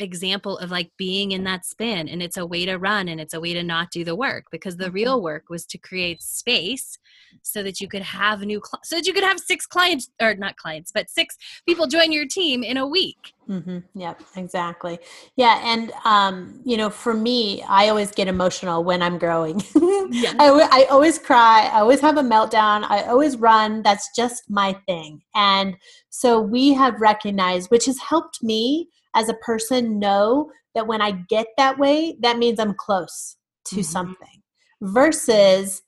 example 0.00 0.58
of 0.58 0.70
like 0.70 0.90
being 0.96 1.32
in 1.32 1.44
that 1.44 1.64
spin 1.64 2.08
and 2.08 2.22
it's 2.22 2.36
a 2.36 2.46
way 2.46 2.64
to 2.64 2.76
run 2.76 3.08
and 3.08 3.20
it's 3.20 3.34
a 3.34 3.40
way 3.40 3.52
to 3.52 3.62
not 3.62 3.90
do 3.90 4.04
the 4.04 4.14
work 4.14 4.44
because 4.50 4.76
the 4.76 4.86
Mhm. 4.86 4.94
real 4.94 5.22
work 5.22 5.44
was 5.50 5.66
to 5.66 5.78
create 5.78 6.22
space 6.22 6.98
so 7.42 7.62
that 7.62 7.80
you 7.80 7.88
could 7.88 8.02
have 8.02 8.40
new 8.42 8.60
cl- 8.64 8.80
so 8.84 8.96
that 8.96 9.06
you 9.06 9.12
could 9.12 9.24
have 9.24 9.38
six 9.38 9.66
clients 9.66 10.10
or 10.20 10.34
not 10.34 10.56
clients 10.56 10.90
but 10.92 11.10
six 11.10 11.36
people 11.66 11.86
join 11.86 12.12
your 12.12 12.26
team 12.26 12.62
in 12.62 12.76
a 12.76 12.86
week 12.86 13.34
mm-hmm. 13.48 13.78
Yep, 13.94 14.20
exactly. 14.36 14.98
Yeah, 15.36 15.60
and 15.64 15.90
um, 16.04 16.60
you 16.64 16.76
know, 16.76 16.90
for 16.90 17.14
me, 17.14 17.62
I 17.68 17.88
always 17.88 18.10
get 18.10 18.28
emotional 18.28 18.84
when 18.84 19.00
I'm 19.02 19.16
growing. 19.18 19.62
Yeah. 20.10 20.34
I, 20.38 20.68
I 20.70 20.86
always 20.90 21.18
cry. 21.18 21.70
I 21.72 21.80
always 21.80 22.00
have 22.00 22.18
a 22.18 22.22
meltdown. 22.22 22.84
I 22.88 23.04
always 23.04 23.36
run. 23.38 23.82
That's 23.82 24.10
just 24.14 24.42
my 24.50 24.74
thing. 24.86 25.22
And 25.34 25.76
so 26.10 26.40
we 26.40 26.74
have 26.74 27.00
recognized, 27.00 27.70
which 27.70 27.86
has 27.86 27.98
helped 27.98 28.42
me 28.42 28.88
as 29.14 29.28
a 29.28 29.34
person 29.34 29.98
know 29.98 30.50
that 30.74 30.86
when 30.86 31.00
I 31.00 31.12
get 31.28 31.46
that 31.56 31.78
way, 31.78 32.16
that 32.20 32.38
means 32.38 32.58
I'm 32.60 32.74
close 32.74 33.36
to 33.66 33.76
Mhm. 33.76 33.84
something. 33.84 34.42
Versus, 34.80 35.82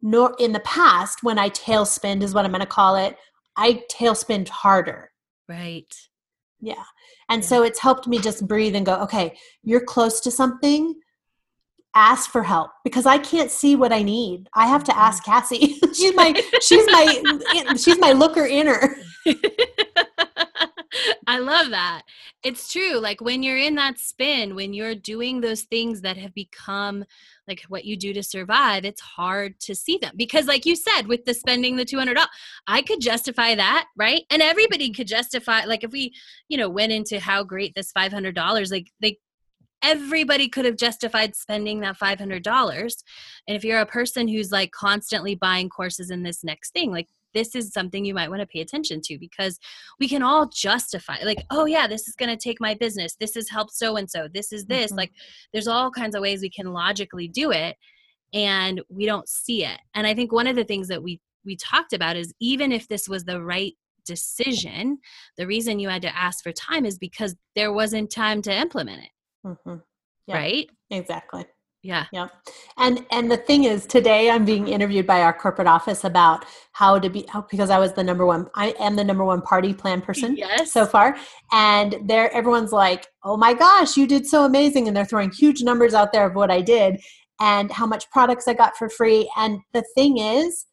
nor 0.00 0.34
in 0.38 0.52
the 0.52 0.60
past 0.60 1.22
when 1.22 1.38
I 1.38 1.50
tailspinned 1.50 2.22
is 2.22 2.34
what 2.34 2.44
I'm 2.44 2.50
going 2.50 2.60
to 2.60 2.66
call 2.66 2.96
it. 2.96 3.16
I 3.56 3.84
tailspinned 3.90 4.48
harder. 4.48 5.10
right 5.48 5.94
Yeah. 6.60 6.84
And 7.28 7.42
Yeah. 7.42 7.48
so 7.48 7.62
it's 7.62 7.78
helped 7.80 8.06
me 8.06 8.18
just 8.18 8.46
breathe 8.48 8.74
and 8.74 8.86
go, 8.86 8.94
okay, 9.02 9.36
you're 9.62 9.84
close 9.84 10.20
to 10.22 10.30
something. 10.30 10.94
Ask 11.94 12.30
for 12.30 12.42
help 12.42 12.70
because 12.82 13.04
I 13.06 13.18
can't 13.18 13.50
see 13.50 13.76
what 13.76 13.92
I 13.92 14.02
need. 14.02 14.48
I 14.54 14.66
have 14.66 14.82
to 14.84 14.96
ask 14.96 15.22
Cassie. 15.24 15.78
she's 15.94 16.14
my 16.14 16.32
she's 16.62 16.86
my 16.90 17.38
she's 17.76 17.98
my 17.98 18.12
looker 18.12 18.46
inner. 18.46 18.96
I 21.26 21.38
love 21.38 21.70
that. 21.70 22.02
It's 22.42 22.72
true. 22.72 22.98
Like 22.98 23.20
when 23.20 23.42
you're 23.42 23.58
in 23.58 23.74
that 23.76 23.98
spin, 23.98 24.54
when 24.54 24.72
you're 24.72 24.94
doing 24.94 25.40
those 25.40 25.62
things 25.62 26.00
that 26.02 26.16
have 26.16 26.34
become 26.34 27.04
like 27.48 27.62
what 27.68 27.84
you 27.84 27.96
do 27.96 28.12
to 28.12 28.22
survive, 28.22 28.84
it's 28.84 29.00
hard 29.00 29.58
to 29.60 29.74
see 29.74 29.98
them 29.98 30.12
because, 30.16 30.46
like 30.46 30.66
you 30.66 30.76
said, 30.76 31.06
with 31.06 31.24
the 31.24 31.34
spending 31.34 31.76
the 31.76 31.84
two 31.84 31.98
hundred 31.98 32.14
dollars, 32.14 32.30
I 32.66 32.82
could 32.82 33.00
justify 33.00 33.54
that, 33.54 33.86
right? 33.96 34.22
And 34.30 34.42
everybody 34.42 34.90
could 34.90 35.08
justify. 35.08 35.64
Like 35.64 35.84
if 35.84 35.92
we, 35.92 36.12
you 36.48 36.56
know, 36.56 36.68
went 36.68 36.92
into 36.92 37.20
how 37.20 37.44
great 37.44 37.74
this 37.74 37.92
five 37.92 38.12
hundred 38.12 38.34
dollars, 38.34 38.70
like 38.70 38.90
they 39.00 39.18
everybody 39.82 40.48
could 40.48 40.64
have 40.64 40.76
justified 40.76 41.36
spending 41.36 41.80
that 41.80 41.98
$500 41.98 43.04
and 43.46 43.54
if 43.54 43.64
you're 43.64 43.80
a 43.80 43.86
person 43.86 44.26
who's 44.26 44.50
like 44.50 44.70
constantly 44.70 45.34
buying 45.34 45.68
courses 45.68 46.10
in 46.10 46.22
this 46.22 46.42
next 46.42 46.72
thing 46.72 46.90
like 46.90 47.06
this 47.34 47.54
is 47.54 47.72
something 47.72 48.04
you 48.04 48.14
might 48.14 48.30
want 48.30 48.40
to 48.40 48.46
pay 48.46 48.60
attention 48.60 49.00
to 49.04 49.18
because 49.18 49.58
we 50.00 50.08
can 50.08 50.22
all 50.22 50.46
justify 50.48 51.16
like 51.24 51.44
oh 51.50 51.66
yeah 51.66 51.86
this 51.86 52.08
is 52.08 52.14
going 52.14 52.30
to 52.30 52.36
take 52.36 52.60
my 52.60 52.74
business 52.74 53.16
this 53.20 53.34
has 53.34 53.48
helped 53.50 53.72
so 53.74 53.96
and 53.96 54.08
so 54.10 54.28
this 54.32 54.52
is 54.52 54.64
this 54.66 54.92
Mhm. 54.92 54.96
like 54.96 55.12
there's 55.52 55.68
all 55.68 55.90
kinds 55.90 56.14
of 56.14 56.22
ways 56.22 56.40
we 56.40 56.50
can 56.50 56.72
logically 56.72 57.28
do 57.28 57.50
it 57.50 57.76
and 58.32 58.80
we 58.88 59.04
don't 59.06 59.28
see 59.28 59.64
it 59.64 59.78
and 59.94 60.06
i 60.06 60.14
think 60.14 60.32
one 60.32 60.46
of 60.46 60.56
the 60.56 60.64
things 60.64 60.88
that 60.88 61.02
we 61.02 61.20
we 61.44 61.56
talked 61.56 61.92
about 61.92 62.16
is 62.16 62.32
even 62.40 62.72
if 62.72 62.88
this 62.88 63.08
was 63.08 63.24
the 63.24 63.42
right 63.42 63.74
decision 64.06 64.98
the 65.36 65.46
reason 65.46 65.78
you 65.78 65.88
had 65.88 66.02
to 66.02 66.16
ask 66.16 66.42
for 66.42 66.52
time 66.52 66.84
is 66.86 66.98
because 66.98 67.34
there 67.56 67.72
wasn't 67.72 68.10
time 68.10 68.40
to 68.42 68.52
implement 68.54 69.02
it 69.02 69.10
Mhm. 69.46 69.82
Yeah. 70.26 70.36
right 70.36 70.70
Exactly. 70.90 71.44
Yeah. 71.84 72.06
Yeah. 72.12 72.28
And 72.78 73.04
and 73.10 73.30
the 73.30 73.36
thing 73.36 73.64
is 73.64 73.86
today 73.86 74.30
I'm 74.30 74.46
being 74.46 74.68
interviewed 74.68 75.06
by 75.06 75.20
our 75.20 75.34
corporate 75.34 75.68
office 75.68 76.04
about 76.04 76.46
how 76.72 76.98
to 76.98 77.10
be 77.10 77.26
how, 77.28 77.42
because 77.42 77.68
I 77.68 77.78
was 77.78 77.92
the 77.92 78.02
number 78.02 78.24
one 78.24 78.48
I 78.54 78.74
am 78.80 78.96
the 78.96 79.04
number 79.04 79.22
one 79.22 79.42
party 79.42 79.74
plan 79.74 80.00
person. 80.00 80.34
yes. 80.36 80.72
so 80.72 80.86
far. 80.86 81.16
And 81.52 81.96
there 82.06 82.32
everyone's 82.32 82.72
like 82.72 83.08
oh 83.22 83.36
my 83.36 83.52
gosh 83.52 83.98
you 83.98 84.06
did 84.06 84.26
so 84.26 84.46
amazing. 84.46 84.88
And 84.88 84.96
they're 84.96 85.04
throwing 85.04 85.30
huge 85.30 85.62
numbers 85.62 85.92
out 85.92 86.10
there 86.10 86.26
of 86.26 86.34
what 86.34 86.50
i 86.50 86.62
did 86.62 87.00
and 87.38 87.70
how 87.70 87.86
much 87.86 88.10
products 88.10 88.48
i 88.48 88.54
got 88.54 88.76
for 88.78 88.88
free. 88.88 89.30
And 89.36 89.60
the 89.74 89.84
thing 89.94 90.16
is 90.16 90.64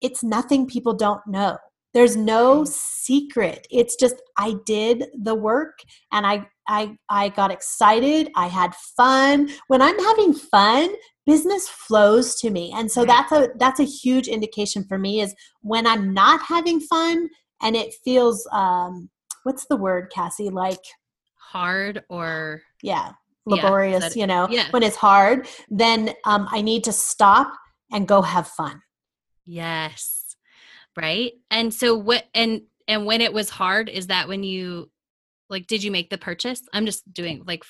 it's 0.00 0.24
nothing 0.24 0.66
people 0.66 0.92
don't 0.92 1.24
know. 1.24 1.56
There's 1.94 2.16
no 2.16 2.62
mm-hmm. 2.62 2.72
secret. 2.72 3.68
It's 3.70 3.94
just 3.94 4.16
i 4.36 4.56
did 4.66 5.04
the 5.22 5.36
work 5.36 5.78
and 6.10 6.26
i 6.26 6.48
i 6.68 6.96
i 7.08 7.28
got 7.30 7.50
excited 7.50 8.30
i 8.36 8.46
had 8.46 8.74
fun. 8.96 9.48
When 9.68 9.82
i'm 9.82 9.98
having 9.98 10.32
fun 10.34 10.90
business 11.24 11.68
flows 11.68 12.34
to 12.40 12.50
me. 12.50 12.72
And 12.74 12.90
so 12.90 13.04
that's 13.04 13.30
a 13.30 13.48
that's 13.56 13.78
a 13.78 13.84
huge 13.84 14.26
indication 14.26 14.84
for 14.84 14.98
me 14.98 15.20
is 15.20 15.34
when 15.60 15.86
i'm 15.86 16.12
not 16.12 16.40
having 16.42 16.80
fun 16.80 17.28
and 17.62 17.76
it 17.76 17.94
feels 18.04 18.46
um 18.52 19.08
what's 19.44 19.66
the 19.66 19.76
word 19.76 20.10
cassie? 20.14 20.50
Like 20.50 20.80
hard 21.38 22.02
or 22.08 22.62
yeah 22.82 23.12
Yeah, 23.46 23.54
laborious 23.56 24.00
that- 24.00 24.16
you 24.16 24.26
know 24.26 24.48
yeah. 24.50 24.68
when 24.70 24.82
it's 24.82 24.96
hard 24.96 25.46
then 25.68 26.14
um 26.24 26.48
i 26.50 26.60
need 26.62 26.82
to 26.84 26.92
stop 26.92 27.52
and 27.92 28.08
go 28.08 28.22
have 28.22 28.48
fun. 28.48 28.80
Yes. 29.44 30.36
Right? 30.96 31.32
And 31.50 31.72
so 31.74 31.94
what 31.96 32.24
and 32.34 32.62
and 32.88 33.06
when 33.06 33.20
it 33.20 33.32
was 33.32 33.50
hard 33.50 33.88
is 33.88 34.06
that 34.08 34.28
when 34.28 34.42
you 34.42 34.90
like 35.52 35.66
did 35.68 35.84
you 35.84 35.92
make 35.92 36.10
the 36.10 36.18
purchase? 36.18 36.62
I'm 36.72 36.86
just 36.86 37.02
doing 37.12 37.44
like 37.46 37.62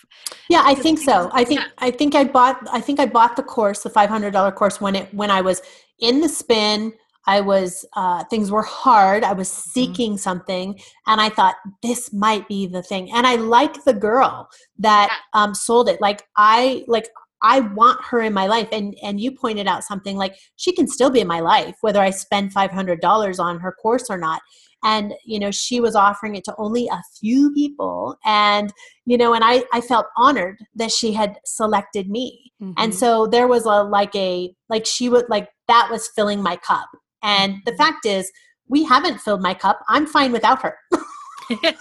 yeah 0.49 0.63
i 0.65 0.75
think 0.75 0.99
so. 0.99 1.31
i 1.35 1.45
think 1.45 1.61
yeah. 1.61 1.67
i 1.79 1.91
think 1.91 2.15
i 2.15 2.25
bought 2.25 2.57
i 2.73 2.81
think 2.81 2.99
i 2.99 3.07
bought 3.07 3.37
the 3.37 3.43
course 3.43 3.83
the 3.83 3.91
$500 3.91 4.55
course 4.55 4.81
when 4.81 4.95
it 4.97 5.13
when 5.13 5.31
i 5.31 5.41
was 5.43 5.61
in 5.99 6.21
the 6.21 6.29
spin. 6.29 6.93
I 7.25 7.41
was 7.41 7.85
uh, 7.95 8.25
things 8.25 8.51
were 8.51 8.65
hard. 8.65 9.23
I 9.23 9.33
was 9.33 9.49
Mm-hmm. 9.49 9.71
seeking 9.71 10.19
something 10.19 10.69
and 11.07 11.21
i 11.21 11.29
thought 11.29 11.55
this 11.83 12.13
might 12.13 12.49
be 12.49 12.67
the 12.67 12.83
thing. 12.83 13.13
And 13.13 13.27
i 13.27 13.37
like 13.37 13.85
the 13.85 13.95
girl 13.95 14.49
that 14.79 15.09
um, 15.33 15.55
sold 15.55 15.89
it. 15.89 16.01
Like 16.01 16.23
i 16.37 16.85
like 16.89 17.07
i 17.43 17.61
want 17.61 18.03
her 18.05 18.21
in 18.23 18.33
my 18.33 18.47
life 18.47 18.69
and 18.73 18.97
and 19.03 19.21
you 19.21 19.31
pointed 19.33 19.67
out 19.67 19.85
something 19.85 20.17
like 20.17 20.35
she 20.57 20.73
can 20.73 20.87
still 20.89 21.11
be 21.11 21.21
in 21.21 21.27
my 21.27 21.41
life 21.41 21.75
whether 21.81 22.01
i 22.01 22.11
spend 22.11 22.55
$500 22.55 23.39
on 23.41 23.61
her 23.61 23.73
course 23.73 24.07
or 24.09 24.19
not 24.19 24.41
and 24.83 25.15
you 25.25 25.39
know 25.39 25.51
she 25.51 25.81
was 25.81 25.95
offering 25.95 26.35
it 26.37 26.45
to 26.45 26.55
only 26.59 26.87
a 26.89 27.03
few 27.21 27.53
people. 27.53 28.17
And 28.25 28.73
you 29.07 29.17
know 29.19 29.35
and 29.35 29.45
i 29.45 29.65
i 29.73 29.81
felt 29.81 30.07
honored 30.17 30.59
that 30.75 30.91
she 30.93 31.13
had 31.13 31.39
selected 31.45 32.09
me. 32.09 32.53
And 32.77 32.93
Mhm. 32.93 32.95
so 32.95 33.27
there 33.27 33.49
was 33.49 33.65
a 33.67 33.83
like 33.83 34.15
a 34.17 34.55
like 34.69 34.87
she 34.87 35.09
would 35.09 35.27
like 35.29 35.49
that 35.69 35.89
was 35.91 36.09
filling 36.15 36.43
my 36.43 36.57
cup. 36.57 36.89
And 37.23 37.57
the 37.67 37.73
Mhm. 37.73 37.77
fact 37.79 38.07
is 38.07 38.31
we 38.69 38.85
haven't 38.85 39.21
filled 39.21 39.43
my 39.43 39.55
cup. 39.55 39.81
I'm 39.89 40.07
fine 40.07 40.33
without 40.33 40.63
her. 40.63 40.77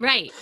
Right 0.00 0.32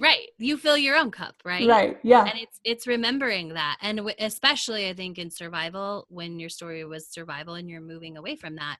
right. 0.00 0.28
You 0.38 0.56
fill 0.56 0.76
your 0.78 0.96
own 0.96 1.10
cup 1.10 1.34
right? 1.44 1.66
Right 1.68 1.98
yeah. 2.04 2.24
And 2.24 2.38
it's 2.38 2.60
it's 2.64 2.86
remembering 2.86 3.54
that. 3.54 3.76
And 3.80 3.98
w- 3.98 4.14
especially 4.18 4.88
i 4.88 4.94
think 4.94 5.18
in 5.18 5.30
survival 5.30 6.06
when 6.08 6.38
your 6.38 6.48
story 6.50 6.84
was 6.84 7.08
survival 7.08 7.54
and 7.54 7.68
you're 7.68 7.80
moving 7.80 8.16
away 8.16 8.36
from 8.36 8.56
that 8.56 8.76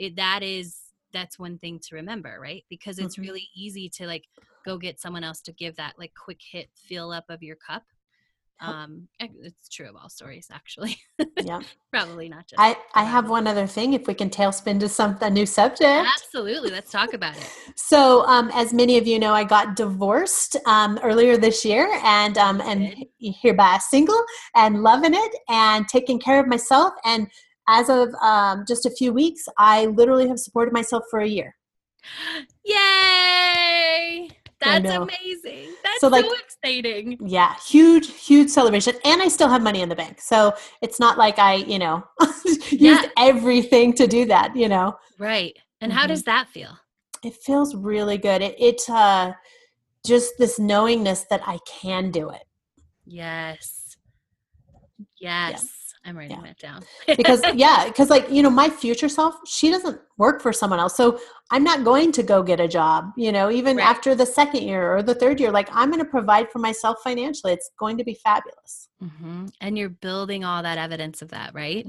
it, 0.00 0.16
that 0.16 0.42
is 0.42 0.78
that's 1.12 1.38
one 1.38 1.58
thing 1.58 1.78
to 1.80 1.94
remember 1.96 2.38
right? 2.40 2.64
Because 2.68 2.98
it's 2.98 3.16
Mhm. 3.16 3.22
really 3.22 3.48
easy 3.54 3.88
to 3.90 4.06
like 4.06 4.26
go 4.64 4.78
get 4.78 5.00
someone 5.00 5.24
else 5.24 5.40
to 5.42 5.52
give 5.52 5.76
that 5.76 5.98
like 5.98 6.12
quick 6.14 6.40
hit 6.42 6.70
fill 6.74 7.12
up 7.12 7.24
of 7.28 7.42
your 7.42 7.56
cup. 7.56 7.84
Um 8.60 9.08
it's 9.18 9.68
true 9.68 9.88
of 9.88 9.96
all 9.96 10.08
stories 10.08 10.48
actually. 10.52 10.98
Yeah. 11.36 11.60
Probably 11.92 12.28
not 12.28 12.46
just 12.46 12.60
i 12.60 12.76
i 12.94 13.02
have 13.02 13.28
one 13.28 13.46
other 13.48 13.66
thing 13.66 13.94
if 13.94 14.06
we 14.06 14.14
can 14.14 14.30
tailspin 14.30 14.78
to 14.80 14.88
some 14.88 15.16
a 15.20 15.30
new 15.30 15.46
subject. 15.46 16.06
Absolutely 16.16 16.70
let's 16.70 16.90
talk 16.90 17.14
about 17.14 17.36
it. 17.36 17.50
So, 17.76 18.24
um, 18.26 18.50
as 18.54 18.72
many 18.72 18.98
of 18.98 19.06
you 19.06 19.18
know, 19.18 19.32
I 19.34 19.44
got 19.44 19.74
divorced 19.74 20.56
um, 20.66 20.98
earlier 21.02 21.36
this 21.36 21.64
year, 21.64 21.88
and 22.04 22.38
um, 22.38 22.60
and 22.60 23.04
hereby 23.18 23.78
single 23.78 24.22
and 24.54 24.82
loving 24.82 25.14
it 25.14 25.32
and 25.48 25.88
taking 25.88 26.18
care 26.20 26.38
of 26.40 26.46
myself. 26.46 26.92
And 27.04 27.28
as 27.68 27.88
of 27.88 28.14
um, 28.22 28.64
just 28.66 28.86
a 28.86 28.90
few 28.90 29.12
weeks, 29.12 29.42
I 29.58 29.86
literally 29.86 30.28
have 30.28 30.38
supported 30.40 30.72
myself 30.72 31.04
for 31.10 31.20
a 31.20 31.26
year. 31.28 31.54
yay 32.64 34.28
that's 34.58 34.90
amazing 34.90 35.74
that's 35.82 36.00
So, 36.00 36.08
so, 36.08 36.16
like- 36.16 36.26
exciting 36.40 37.18
Yeah, 37.24 37.54
huge, 37.66 38.10
huge 38.12 38.50
celebration, 38.50 38.94
and 39.04 39.22
I 39.22 39.28
still 39.28 39.48
have 39.48 39.62
money 39.62 39.80
in 39.80 39.88
the 39.88 39.96
bank, 39.96 40.20
so 40.20 40.52
it's 40.82 41.00
not 41.00 41.16
like 41.16 41.38
I, 41.38 41.54
you 41.54 41.78
know, 41.78 42.02
used 42.44 42.72
Yeah. 42.72 43.02
everything 43.18 43.94
to 43.94 44.06
do 44.06 44.26
that. 44.26 44.54
You 44.54 44.68
know, 44.68 44.96
right 45.18 45.56
and 45.80 45.92
how 45.92 46.04
Mhm. 46.04 46.08
does 46.08 46.22
that 46.24 46.48
feel 46.50 46.76
it 47.22 47.34
feels 47.36 47.74
really 47.74 48.16
good. 48.18 48.40
It, 48.42 48.54
it 48.58 48.80
uh, 48.88 49.32
just 50.06 50.32
this 50.38 50.58
knowingness 50.58 51.24
that 51.30 51.42
I 51.46 51.58
can 51.66 52.10
do 52.10 52.30
it. 52.30 52.44
Yes. 53.04 53.96
Yes. 55.18 55.68
I'm 56.04 56.16
writing 56.16 56.36
Yeah. 56.38 56.42
that 56.48 56.58
down. 56.58 56.82
because 57.16 57.42
yeah 57.54 57.86
because 57.88 58.08
like 58.10 58.30
you 58.30 58.42
know 58.42 58.50
my 58.50 58.68
future 58.68 59.08
self 59.08 59.34
she 59.46 59.70
doesn't 59.70 60.00
work 60.16 60.40
for 60.42 60.52
someone 60.52 60.78
else 60.80 60.96
so 60.96 61.18
i'm 61.50 61.62
not 61.62 61.84
going 61.84 62.10
to 62.12 62.22
go 62.22 62.42
get 62.42 62.58
a 62.60 62.68
job 62.68 63.10
you 63.16 63.30
know 63.32 63.50
even 63.50 63.76
Right. 63.76 63.86
after 63.86 64.14
the 64.14 64.26
second 64.26 64.62
year 64.62 64.96
or 64.96 65.02
the 65.02 65.14
third 65.14 65.38
year 65.40 65.50
like 65.50 65.68
i'm 65.72 65.90
going 65.90 66.02
to 66.02 66.10
provide 66.10 66.50
for 66.50 66.58
myself 66.58 66.98
financially 67.04 67.52
it's 67.52 67.70
going 67.78 67.98
to 67.98 68.04
be 68.04 68.14
fabulous 68.14 68.88
hmm 69.00 69.46
And 69.60 69.76
you're 69.78 69.90
building 69.90 70.44
all 70.44 70.62
that 70.62 70.78
evidence 70.78 71.22
of 71.22 71.28
that, 71.30 71.52
right? 71.54 71.86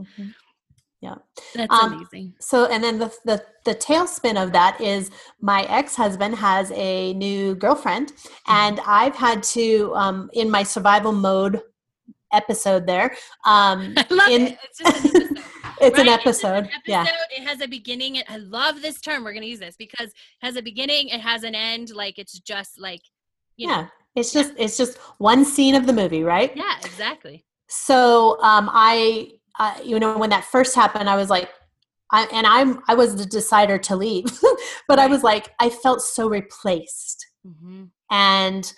yeah 1.02 1.15
that's 1.56 1.74
um, 1.74 1.93
amazing 1.93 2.34
so 2.39 2.65
and 2.65 2.84
then 2.84 3.00
the, 3.00 3.12
the 3.26 3.43
the 3.65 3.74
tailspin 3.76 4.41
of 4.41 4.52
that 4.52 4.80
is 4.80 5.10
my 5.41 5.63
ex-husband 5.63 6.36
has 6.36 6.71
a 6.76 7.13
new 7.13 7.56
girlfriend 7.56 8.12
mm-hmm. 8.13 8.52
and 8.52 8.80
i've 8.86 9.15
had 9.15 9.41
to 9.41 9.91
um, 9.95 10.30
in 10.34 10.50
my 10.50 10.63
survival 10.63 11.12
mode 11.12 11.62
episode 12.33 12.85
there 12.85 13.15
um 13.45 13.93
I 13.97 14.05
love 14.09 14.29
in, 14.29 14.41
it. 14.47 14.57
it's, 14.63 14.79
an 14.79 15.37
it's 15.81 15.97
right? 15.97 15.99
an 15.99 16.07
episode, 16.07 16.65
it's 16.65 16.75
episode 16.75 16.81
yeah 16.87 17.05
it 17.31 17.43
has 17.47 17.61
a 17.61 17.67
beginning 17.67 18.21
i 18.29 18.37
love 18.37 18.81
this 18.81 18.99
term 19.01 19.23
we're 19.23 19.33
going 19.33 19.43
to 19.43 19.49
use 19.49 19.59
this 19.59 19.75
because 19.77 20.07
it 20.07 20.15
has 20.41 20.55
a 20.55 20.61
beginning 20.61 21.09
it 21.09 21.21
has 21.21 21.43
an 21.43 21.55
end 21.55 21.91
like 21.93 22.17
it's 22.17 22.39
just 22.39 22.79
like 22.79 23.01
you 23.57 23.67
yeah 23.67 23.81
know. 23.81 23.87
it's 24.15 24.31
just 24.31 24.53
yeah. 24.57 24.65
it's 24.65 24.77
just 24.77 24.97
one 25.17 25.45
scene 25.45 25.75
of 25.75 25.85
the 25.87 25.93
movie 25.93 26.23
right 26.23 26.55
yeah 26.55 26.77
exactly 26.83 27.45
so 27.67 28.41
um 28.41 28.69
i 28.73 29.31
uh, 29.59 29.75
you 29.83 29.99
know, 29.99 30.17
when 30.17 30.31
that 30.31 30.45
first 30.45 30.75
happened, 30.75 31.09
I 31.09 31.15
was 31.15 31.29
like, 31.29 31.49
I, 32.11 32.27
and 32.33 32.45
I'm 32.47 32.81
I 32.87 32.95
was 32.95 33.15
the 33.15 33.25
decider 33.25 33.77
to 33.77 33.95
leave, 33.95 34.25
but 34.87 34.99
I 34.99 35.07
was 35.07 35.23
like, 35.23 35.51
I 35.59 35.69
felt 35.69 36.01
so 36.01 36.27
replaced, 36.27 37.25
mm-hmm. 37.45 37.85
and 38.09 38.73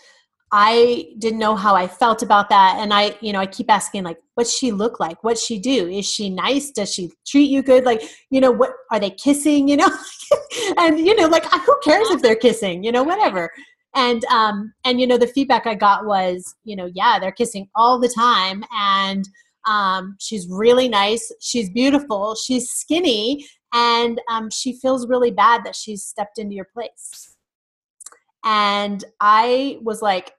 I 0.56 1.08
didn't 1.18 1.40
know 1.40 1.56
how 1.56 1.74
I 1.74 1.88
felt 1.88 2.22
about 2.22 2.48
that. 2.50 2.78
And 2.80 2.94
I, 2.94 3.18
you 3.22 3.34
know, 3.34 3.40
I 3.40 3.48
keep 3.48 3.72
asking 3.72 4.04
like, 4.04 4.20
what's 4.36 4.56
she 4.56 4.72
look 4.72 5.00
like? 5.00 5.24
What's 5.24 5.44
she 5.44 5.58
do? 5.58 5.90
Is 5.90 6.06
she 6.06 6.30
nice? 6.30 6.70
Does 6.70 6.94
she 6.94 7.12
treat 7.26 7.50
you 7.50 7.64
good? 7.64 7.86
Like, 7.86 8.04
you 8.30 8.40
know, 8.40 8.52
what 8.52 8.70
are 8.92 9.00
they 9.00 9.10
kissing? 9.10 9.68
You 9.68 9.78
know, 9.78 9.90
and 10.78 11.00
you 11.00 11.16
know, 11.16 11.28
like 11.28 11.44
who 11.46 11.76
cares 11.84 12.08
if 12.12 12.22
they're 12.22 12.36
kissing? 12.36 12.84
You 12.84 12.92
know, 12.92 13.02
whatever. 13.02 13.50
And 13.96 14.24
um, 14.26 14.72
and 14.86 15.02
you 15.02 15.08
know, 15.08 15.18
the 15.18 15.26
feedback 15.26 15.66
I 15.66 15.74
got 15.74 16.06
was, 16.06 16.54
you 16.64 16.76
know, 16.76 16.88
yeah, 16.94 17.18
they're 17.20 17.32
kissing 17.32 17.68
all 17.76 18.00
the 18.00 18.14
time, 18.16 18.64
and 18.72 19.28
um, 19.66 20.18
she's 20.20 20.48
really 20.48 20.88
nice. 20.88 21.32
She's 21.42 21.72
beautiful. 21.72 22.36
She's 22.36 22.70
skinny. 22.70 23.48
And 23.74 24.22
um, 24.30 24.52
she 24.52 24.74
feels 24.74 25.08
really 25.08 25.32
bad 25.32 25.64
that 25.66 25.76
she's 25.76 26.04
stepped 26.04 26.38
into 26.38 26.54
your 26.54 26.68
place. 26.72 27.36
And 28.46 29.04
I 29.20 29.80
was 29.82 30.04
like, 30.04 30.34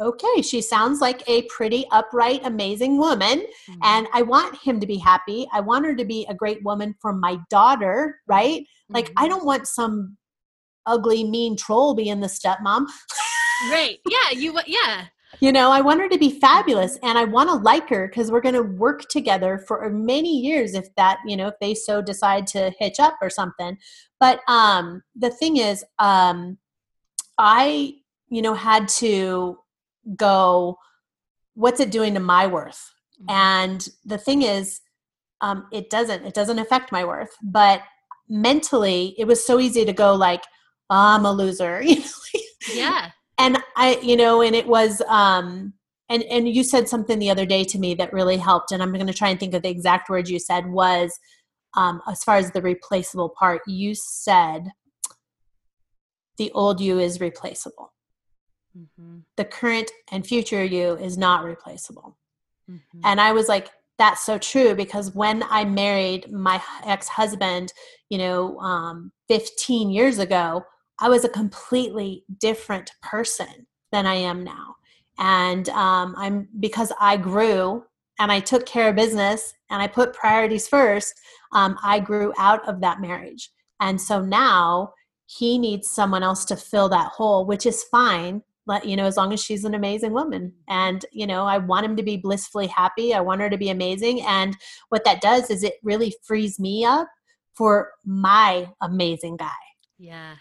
okay, 0.00 0.42
she 0.42 0.60
sounds 0.60 1.00
like 1.00 1.22
a 1.28 1.42
pretty 1.42 1.86
upright, 1.90 2.40
amazing 2.44 2.98
woman. 2.98 3.40
Mm-hmm. 3.40 3.80
And 3.82 4.06
I 4.12 4.22
want 4.22 4.56
him 4.62 4.80
to 4.80 4.86
be 4.86 4.96
happy. 4.96 5.46
I 5.52 5.60
want 5.60 5.84
her 5.86 5.94
to 5.94 6.04
be 6.04 6.26
a 6.28 6.34
great 6.34 6.62
woman 6.62 6.94
for 7.00 7.12
my 7.12 7.38
daughter, 7.50 8.20
right? 8.26 8.62
Mm-hmm. 8.62 8.94
Like, 8.94 9.12
I 9.16 9.22
mm-hmm. 9.22 9.30
don't 9.30 9.46
want 9.46 9.66
some 9.66 10.16
ugly, 10.86 11.24
mean 11.24 11.56
troll 11.56 11.94
being 11.94 12.20
the 12.20 12.28
stepmom. 12.28 12.86
right. 13.70 13.98
Yeah. 14.08 14.30
You, 14.32 14.58
yeah 14.66 15.06
you 15.40 15.52
know 15.52 15.70
i 15.70 15.80
want 15.80 16.00
her 16.00 16.08
to 16.08 16.18
be 16.18 16.30
fabulous 16.30 16.98
and 17.02 17.18
i 17.18 17.24
want 17.24 17.48
to 17.48 17.54
like 17.56 17.88
her 17.88 18.08
because 18.08 18.30
we're 18.30 18.40
going 18.40 18.54
to 18.54 18.62
work 18.62 19.06
together 19.08 19.58
for 19.58 19.88
many 19.90 20.38
years 20.38 20.74
if 20.74 20.94
that 20.96 21.18
you 21.26 21.36
know 21.36 21.48
if 21.48 21.54
they 21.60 21.74
so 21.74 22.00
decide 22.00 22.46
to 22.46 22.72
hitch 22.78 22.98
up 22.98 23.16
or 23.20 23.30
something 23.30 23.76
but 24.20 24.40
um 24.48 25.02
the 25.16 25.30
thing 25.30 25.56
is 25.56 25.84
um 25.98 26.56
i 27.38 27.92
you 28.30 28.42
know 28.42 28.54
had 28.54 28.88
to 28.88 29.58
go 30.16 30.76
what's 31.54 31.80
it 31.80 31.90
doing 31.90 32.14
to 32.14 32.20
my 32.20 32.46
worth? 32.46 32.92
Mm-hmm. 33.20 33.30
and 33.30 33.88
the 34.04 34.18
thing 34.18 34.42
is 34.42 34.80
um 35.40 35.66
it 35.72 35.90
doesn't 35.90 36.24
it 36.24 36.34
doesn't 36.34 36.60
affect 36.60 36.92
my 36.92 37.04
worth. 37.04 37.34
But 37.42 37.82
mentally 38.28 39.14
it 39.18 39.26
was 39.26 39.44
so 39.46 39.58
easy 39.58 39.84
to 39.84 39.92
go 39.92 40.14
like 40.14 40.42
oh, 40.90 41.16
i'm 41.16 41.24
a 41.24 41.32
loser 41.32 41.82
yeah. 42.72 43.10
And 43.38 43.58
i 43.76 43.98
you 44.02 44.16
know 44.16 44.42
and 44.42 44.54
it 44.54 44.66
was 44.66 45.00
um 45.08 45.72
and 46.08 46.22
and 46.24 46.48
you 46.48 46.64
said 46.64 46.88
something 46.88 47.18
the 47.18 47.30
other 47.30 47.46
day 47.46 47.64
to 47.64 47.78
me 47.78 47.94
that 47.94 48.12
really 48.12 48.36
helped 48.36 48.72
and 48.72 48.82
i'm 48.82 48.92
going 48.92 49.06
to 49.06 49.14
try 49.14 49.28
and 49.28 49.40
think 49.40 49.54
of 49.54 49.62
the 49.62 49.70
exact 49.70 50.10
words 50.10 50.30
you 50.30 50.38
said 50.38 50.66
was 50.66 51.18
um, 51.76 52.00
as 52.08 52.24
far 52.24 52.36
as 52.36 52.50
the 52.50 52.62
replaceable 52.62 53.28
part 53.38 53.60
you 53.66 53.94
said 53.94 54.70
the 56.38 56.50
old 56.52 56.80
you 56.80 56.98
is 56.98 57.20
replaceable 57.20 57.92
mm-hmm. 58.78 59.18
the 59.36 59.44
current 59.44 59.90
and 60.12 60.26
future 60.26 60.64
you 60.64 60.96
is 60.96 61.18
not 61.18 61.44
replaceable 61.44 62.16
mm-hmm. 62.70 63.00
and 63.04 63.20
i 63.20 63.32
was 63.32 63.48
like 63.48 63.70
that's 63.98 64.24
so 64.24 64.38
true 64.38 64.74
because 64.74 65.14
when 65.14 65.42
i 65.50 65.64
married 65.64 66.30
my 66.30 66.62
ex-husband 66.84 67.72
you 68.08 68.18
know 68.18 68.58
um, 68.58 69.10
15 69.28 69.90
years 69.90 70.18
ago 70.18 70.64
I 71.00 71.08
was 71.08 71.24
a 71.24 71.28
completely 71.28 72.24
different 72.40 72.90
person 73.02 73.66
than 73.92 74.06
I 74.06 74.14
am 74.14 74.42
now. 74.42 74.76
And 75.18 75.68
um, 75.70 76.14
I'm 76.16 76.48
because 76.60 76.92
I 77.00 77.16
grew 77.16 77.84
and 78.18 78.32
I 78.32 78.40
took 78.40 78.66
care 78.66 78.88
of 78.88 78.96
business 78.96 79.54
and 79.70 79.80
I 79.80 79.86
put 79.86 80.12
priorities 80.12 80.68
first. 80.68 81.14
Um, 81.52 81.78
I 81.82 82.00
grew 82.00 82.32
out 82.38 82.68
of 82.68 82.80
that 82.80 83.00
marriage, 83.00 83.50
and 83.80 84.00
so 84.00 84.20
now 84.20 84.92
he 85.26 85.58
needs 85.58 85.90
someone 85.90 86.22
else 86.22 86.44
to 86.46 86.56
fill 86.56 86.88
that 86.90 87.12
hole, 87.12 87.46
which 87.46 87.64
is 87.64 87.84
fine. 87.84 88.42
Let 88.68 88.86
you 88.86 88.96
know, 88.96 89.06
as 89.06 89.16
long 89.16 89.32
as 89.32 89.42
she's 89.42 89.64
an 89.64 89.74
amazing 89.74 90.12
woman, 90.12 90.52
and 90.68 91.04
you 91.10 91.26
know, 91.26 91.46
I 91.46 91.58
want 91.58 91.86
him 91.86 91.96
to 91.96 92.02
be 92.02 92.16
blissfully 92.16 92.68
happy. 92.68 93.12
I 93.12 93.20
want 93.20 93.40
her 93.40 93.50
to 93.50 93.58
be 93.58 93.70
amazing, 93.70 94.22
and 94.22 94.56
what 94.90 95.04
that 95.04 95.20
does 95.20 95.50
is 95.50 95.64
it 95.64 95.74
really 95.82 96.14
frees 96.22 96.60
me 96.60 96.84
up 96.84 97.08
for 97.54 97.90
my 98.04 98.70
amazing 98.80 99.36
guy. 99.36 99.50
Yeah 99.98 100.36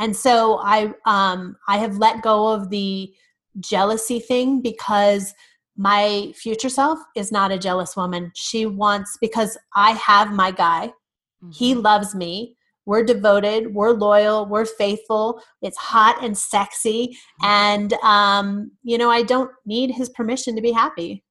and 0.00 0.16
so 0.16 0.58
i 0.62 0.92
um 1.04 1.56
i 1.68 1.76
have 1.76 1.98
let 1.98 2.22
go 2.22 2.48
of 2.48 2.70
the 2.70 3.12
jealousy 3.60 4.18
thing 4.18 4.60
because 4.60 5.34
my 5.76 6.32
future 6.34 6.68
self 6.68 6.98
is 7.14 7.30
not 7.30 7.52
a 7.52 7.58
jealous 7.58 7.96
woman 7.96 8.32
she 8.34 8.66
wants 8.66 9.16
because 9.20 9.56
i 9.74 9.92
have 9.92 10.32
my 10.32 10.50
guy 10.50 10.88
mm-hmm. 10.88 11.50
he 11.52 11.74
loves 11.74 12.14
me 12.14 12.56
we're 12.90 13.04
devoted 13.04 13.72
we're 13.72 13.92
loyal 13.92 14.46
we're 14.46 14.66
faithful 14.66 15.40
it's 15.62 15.78
hot 15.78 16.22
and 16.24 16.36
sexy 16.36 17.16
mm-hmm. 17.42 17.46
and 17.46 17.92
um 18.02 18.70
you 18.82 18.98
know 18.98 19.10
i 19.10 19.22
don't 19.22 19.50
need 19.64 19.90
his 19.90 20.08
permission 20.10 20.56
to 20.56 20.62
be 20.62 20.72
happy 20.72 21.22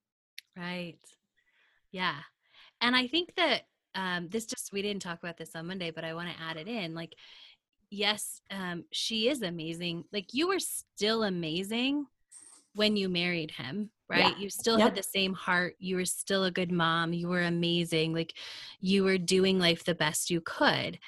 right 0.58 0.98
yeah 1.91 2.15
and 2.82 2.95
i 2.95 3.06
think 3.06 3.34
that 3.36 3.63
um 3.95 4.28
this 4.30 4.45
just 4.45 4.72
we 4.72 4.82
didn't 4.82 5.02
talk 5.02 5.19
about 5.22 5.38
this 5.38 5.56
on 5.56 5.67
monday 5.67 5.91
but 5.91 6.04
i 6.04 6.13
want 6.13 6.30
to 6.30 6.43
add 6.43 6.58
it 6.58 6.67
in 6.67 6.95
like 6.95 7.13
yes, 7.89 8.41
um, 8.52 8.86
she 8.91 9.30
is 9.30 9.41
amazing. 9.41 10.06
Like 10.12 10.34
you 10.34 10.48
were 10.48 10.60
still 10.60 11.24
amazing 11.24 12.06
when 12.74 12.95
you 12.95 13.10
married 13.10 13.52
him, 13.52 13.89
right? 14.08 14.36
Yeah. 14.36 14.38
You 14.38 14.50
still 14.50 14.78
yep. 14.78 14.89
had 14.89 14.95
the 14.95 15.04
same 15.04 15.34
heart. 15.34 15.76
You 15.80 15.95
were 15.95 16.06
still 16.06 16.45
a 16.45 16.52
good 16.52 16.72
mom. 16.72 17.13
You 17.13 17.28
were 17.28 17.43
amazing. 17.43 18.13
Like 18.13 18.34
you 18.80 19.04
were 19.04 19.17
doing 19.17 19.60
life 19.60 19.84
the 19.84 19.95
best 19.95 20.30
you 20.30 20.41
could. 20.41 21.00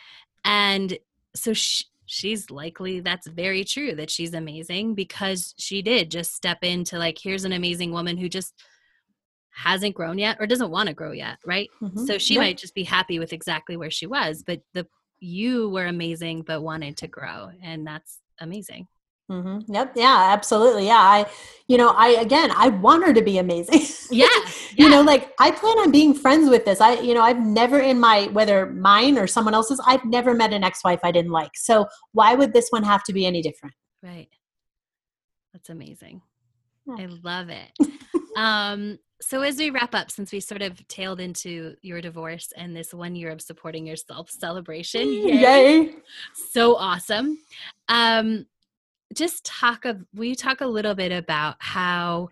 And 0.43 0.97
so 1.36 1.54
she, 1.54 1.86
she's 2.12 2.51
likely 2.51 2.99
that's 2.99 3.25
very 3.27 3.63
true 3.63 3.95
that 3.95 4.10
she's 4.10 4.34
amazing 4.34 4.93
because 4.95 5.54
she 5.58 5.82
did 5.82 6.12
just 6.12 6.34
step 6.34 6.58
into 6.62 6.97
like 6.97 7.17
here's 7.17 7.45
an 7.45 7.54
amazing 7.54 7.93
woman 7.93 8.17
who 8.17 8.27
just 8.27 8.54
hasn't 9.51 9.95
grown 9.95 10.17
yet 10.17 10.36
or 10.39 10.45
doesn't 10.45 10.71
want 10.71 10.88
to 10.88 10.93
grow 10.93 11.13
yet 11.13 11.38
right 11.45 11.69
mm-hmm. 11.82 12.06
so 12.06 12.17
she 12.17 12.34
yep. 12.34 12.41
might 12.41 12.58
just 12.58 12.75
be 12.75 12.84
happy 12.84 13.17
with 13.17 13.32
exactly 13.32 13.77
where 13.77 13.89
she 13.89 14.08
was 14.08 14.43
but 14.45 14.60
the 14.73 14.86
you 15.21 15.69
were 15.69 15.86
amazing 15.86 16.41
but 16.41 16.62
wanted 16.62 16.97
to 16.97 17.08
grow 17.08 17.49
and 17.63 17.88
that's 17.88 18.19
amazing 18.41 18.88
Mm-hmm. 19.31 19.73
Yep. 19.73 19.93
Yeah. 19.95 20.29
Absolutely. 20.33 20.87
Yeah. 20.87 20.99
I, 20.99 21.25
you 21.67 21.77
know, 21.77 21.93
I 21.95 22.09
again, 22.09 22.51
I 22.53 22.67
want 22.67 23.05
her 23.05 23.13
to 23.13 23.21
be 23.21 23.37
amazing. 23.37 23.81
Yeah, 24.11 24.27
you 24.75 24.89
know, 24.89 25.01
like 25.01 25.31
I 25.39 25.51
plan 25.51 25.77
on 25.79 25.89
being 25.89 26.13
friends 26.13 26.49
with 26.49 26.65
this. 26.65 26.81
I, 26.81 26.99
you 26.99 27.13
know, 27.13 27.21
I've 27.21 27.39
never 27.39 27.79
in 27.79 27.97
my 27.97 28.27
whether 28.33 28.65
mine 28.65 29.17
or 29.17 29.25
someone 29.25 29.53
else's, 29.53 29.79
I've 29.87 30.03
never 30.03 30.33
met 30.33 30.51
an 30.51 30.65
ex-wife 30.65 30.99
I 31.01 31.13
didn't 31.13 31.31
like. 31.31 31.51
So 31.55 31.87
why 32.11 32.35
would 32.35 32.51
this 32.51 32.67
one 32.71 32.83
have 32.83 33.03
to 33.05 33.13
be 33.13 33.25
any 33.25 33.41
different? 33.41 33.73
Right. 34.03 34.27
That's 35.53 35.69
amazing. 35.69 36.21
Yeah. 36.85 37.05
I 37.05 37.05
love 37.23 37.47
it. 37.47 37.71
um, 38.37 38.99
so 39.21 39.41
as 39.41 39.57
we 39.57 39.69
wrap 39.69 39.95
up 39.95 40.11
since 40.11 40.33
we 40.33 40.41
sort 40.41 40.61
of 40.61 40.85
tailed 40.89 41.21
into 41.21 41.75
your 41.81 42.01
divorce 42.01 42.51
and 42.57 42.75
this 42.75 42.93
one 42.93 43.15
year 43.15 43.29
of 43.29 43.41
supporting 43.41 43.85
yourself 43.85 44.29
celebration 44.29 45.07
yay, 45.13 45.83
yay. 45.83 45.95
so 46.33 46.75
awesome 46.75 47.37
um 47.87 48.45
just 49.13 49.45
talk 49.45 49.86
of 49.86 50.04
we 50.13 50.36
talk 50.36 50.62
a 50.62 50.67
little 50.67 50.95
bit 50.95 51.12
about 51.12 51.56
how 51.60 52.30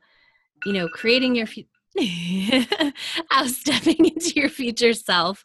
you 0.65 0.73
know 0.73 0.87
creating 0.87 1.35
your 1.35 1.47
how 3.29 3.45
stepping 3.47 4.05
into 4.05 4.33
your 4.35 4.49
future 4.49 4.93
self 4.93 5.43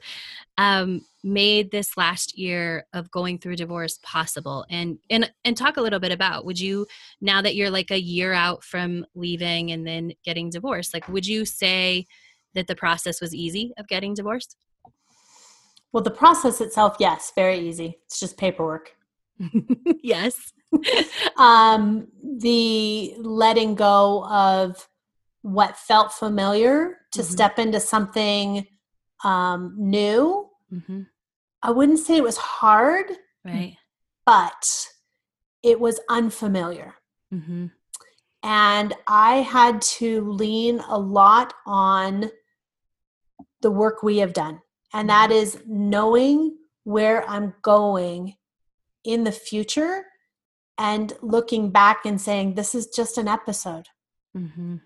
um, 0.59 1.05
made 1.23 1.70
this 1.70 1.97
last 1.97 2.38
year 2.38 2.87
of 2.92 3.11
going 3.11 3.38
through 3.38 3.57
divorce 3.57 3.99
possible? 4.03 4.64
And 4.70 4.99
and 5.11 5.31
and 5.44 5.57
talk 5.57 5.77
a 5.77 5.81
little 5.81 6.01
bit 6.01 6.12
about 6.12 6.44
would 6.44 6.61
you 6.61 6.87
now 7.20 7.42
that 7.42 7.55
you're 7.57 7.70
like 7.70 7.90
a 7.90 8.01
year 8.01 8.33
out 8.33 8.62
from 8.62 9.07
leaving 9.14 9.73
and 9.73 9.87
then 9.87 10.12
getting 10.25 10.51
divorced 10.51 10.94
like 10.94 11.09
would 11.09 11.27
you 11.27 11.44
say 11.44 12.07
that 12.55 12.66
the 12.66 12.77
process 12.77 13.20
was 13.20 13.35
easy 13.35 13.73
of 13.79 13.88
getting 13.88 14.14
divorced? 14.14 14.57
Well 15.92 16.03
the 16.03 16.11
process 16.11 16.61
itself 16.61 16.97
yes 17.01 17.33
very 17.35 17.59
easy. 17.59 17.99
It's 18.07 18.20
just 18.20 18.37
paperwork. 18.37 18.92
Yes 20.03 20.53
um 21.37 22.08
the 22.22 23.14
letting 23.18 23.74
go 23.74 24.24
of 24.26 24.88
what 25.42 25.76
felt 25.76 26.10
familiar 26.10 26.96
to 27.12 27.20
mm-hmm. 27.20 27.30
step 27.30 27.58
into 27.58 27.78
something 27.78 28.66
um, 29.24 29.74
new. 29.76 30.48
Mm-hmm. 30.72 31.02
I 31.62 31.70
wouldn't 31.70 31.98
say 31.98 32.16
it 32.16 32.24
was 32.24 32.38
hard, 32.38 33.06
Right. 33.44 33.76
but 34.24 34.88
it 35.62 35.78
was 35.78 36.00
unfamiliar. 36.08 36.94
Mm-hmm. 37.32 37.66
And 38.42 38.94
I 39.06 39.37
had 39.37 39.82
to 39.82 40.30
lean 40.30 40.80
a 40.88 40.98
lot 40.98 41.52
on 41.66 42.30
the 43.60 43.70
work 43.70 44.02
we 44.02 44.18
have 44.18 44.32
done. 44.32 44.60
And 44.94 45.10
that 45.10 45.30
is 45.30 45.58
knowing 45.66 46.56
where 46.84 47.28
I'm 47.28 47.54
going 47.60 48.37
in 49.04 49.24
the 49.24 49.32
future 49.32 50.04
and 50.78 51.12
looking 51.22 51.70
back 51.70 52.04
and 52.04 52.20
saying, 52.20 52.54
this 52.54 52.74
is 52.74 52.87
just 52.88 53.18
an 53.18 53.28
episode. 53.28 53.87
Mm-hmm. 54.37 54.76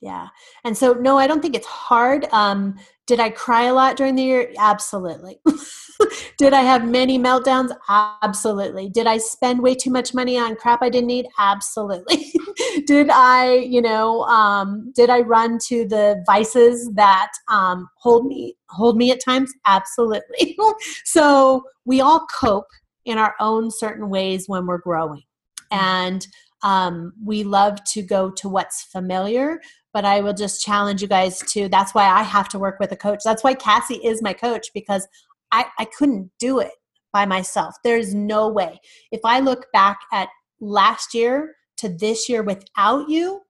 Yeah. 0.00 0.28
And 0.64 0.76
so, 0.76 0.92
no, 0.92 1.16
I 1.16 1.26
don't 1.26 1.40
think 1.40 1.56
it's 1.56 1.66
hard. 1.66 2.26
Um, 2.30 2.76
did 3.06 3.20
I 3.20 3.30
cry 3.30 3.64
a 3.64 3.74
lot 3.74 3.96
during 3.96 4.16
the 4.16 4.22
year? 4.22 4.52
Absolutely. 4.58 5.40
did 6.38 6.52
I 6.52 6.60
have 6.60 6.86
many 6.86 7.18
meltdowns? 7.18 7.74
Absolutely. 8.22 8.90
Did 8.90 9.06
I 9.06 9.16
spend 9.16 9.62
way 9.62 9.74
too 9.74 9.90
much 9.90 10.12
money 10.12 10.38
on 10.38 10.56
crap 10.56 10.82
I 10.82 10.90
didn't 10.90 11.06
need? 11.06 11.26
Absolutely. 11.38 12.32
did 12.86 13.08
I, 13.10 13.54
you 13.54 13.80
know, 13.80 14.24
um, 14.24 14.92
did 14.94 15.08
I 15.08 15.20
run 15.20 15.58
to 15.68 15.86
the 15.86 16.22
vices 16.26 16.90
that 16.94 17.32
um, 17.48 17.88
hold 17.96 18.26
me 18.26 18.56
hold 18.68 18.98
me 18.98 19.10
at 19.10 19.24
times? 19.24 19.52
Absolutely. 19.66 20.58
so 21.04 21.62
we 21.86 22.00
all 22.00 22.26
cope 22.26 22.66
in 23.04 23.18
our 23.18 23.34
own 23.40 23.70
certain 23.70 24.08
ways 24.08 24.48
when 24.48 24.66
we're 24.66 24.78
growing, 24.78 25.22
and 25.70 26.26
um, 26.62 27.12
we 27.22 27.44
love 27.44 27.82
to 27.92 28.02
go 28.02 28.30
to 28.30 28.48
what's 28.48 28.84
familiar 28.84 29.60
but 29.94 30.04
I 30.04 30.20
will 30.20 30.34
just 30.34 30.62
challenge 30.62 31.00
you 31.00 31.08
guys 31.08 31.38
to 31.52 31.68
that's 31.68 31.94
why 31.94 32.06
I 32.06 32.24
have 32.24 32.48
to 32.50 32.58
work 32.58 32.80
with 32.80 32.90
a 32.92 32.96
coach. 32.96 33.20
That's 33.24 33.44
why 33.44 33.54
Cassie 33.54 34.04
is 34.04 34.20
my 34.20 34.34
coach 34.34 34.66
because 34.74 35.06
I, 35.52 35.66
I 35.78 35.84
couldn't 35.84 36.32
do 36.40 36.58
it 36.58 36.72
by 37.12 37.24
myself. 37.24 37.76
There's 37.84 38.12
no 38.12 38.48
way. 38.48 38.80
If 39.12 39.20
I 39.24 39.38
look 39.38 39.66
back 39.72 40.00
at 40.12 40.28
last 40.60 41.14
year 41.14 41.54
to 41.76 41.88
this 41.88 42.28
year 42.28 42.42
without 42.42 43.08
you, 43.08 43.42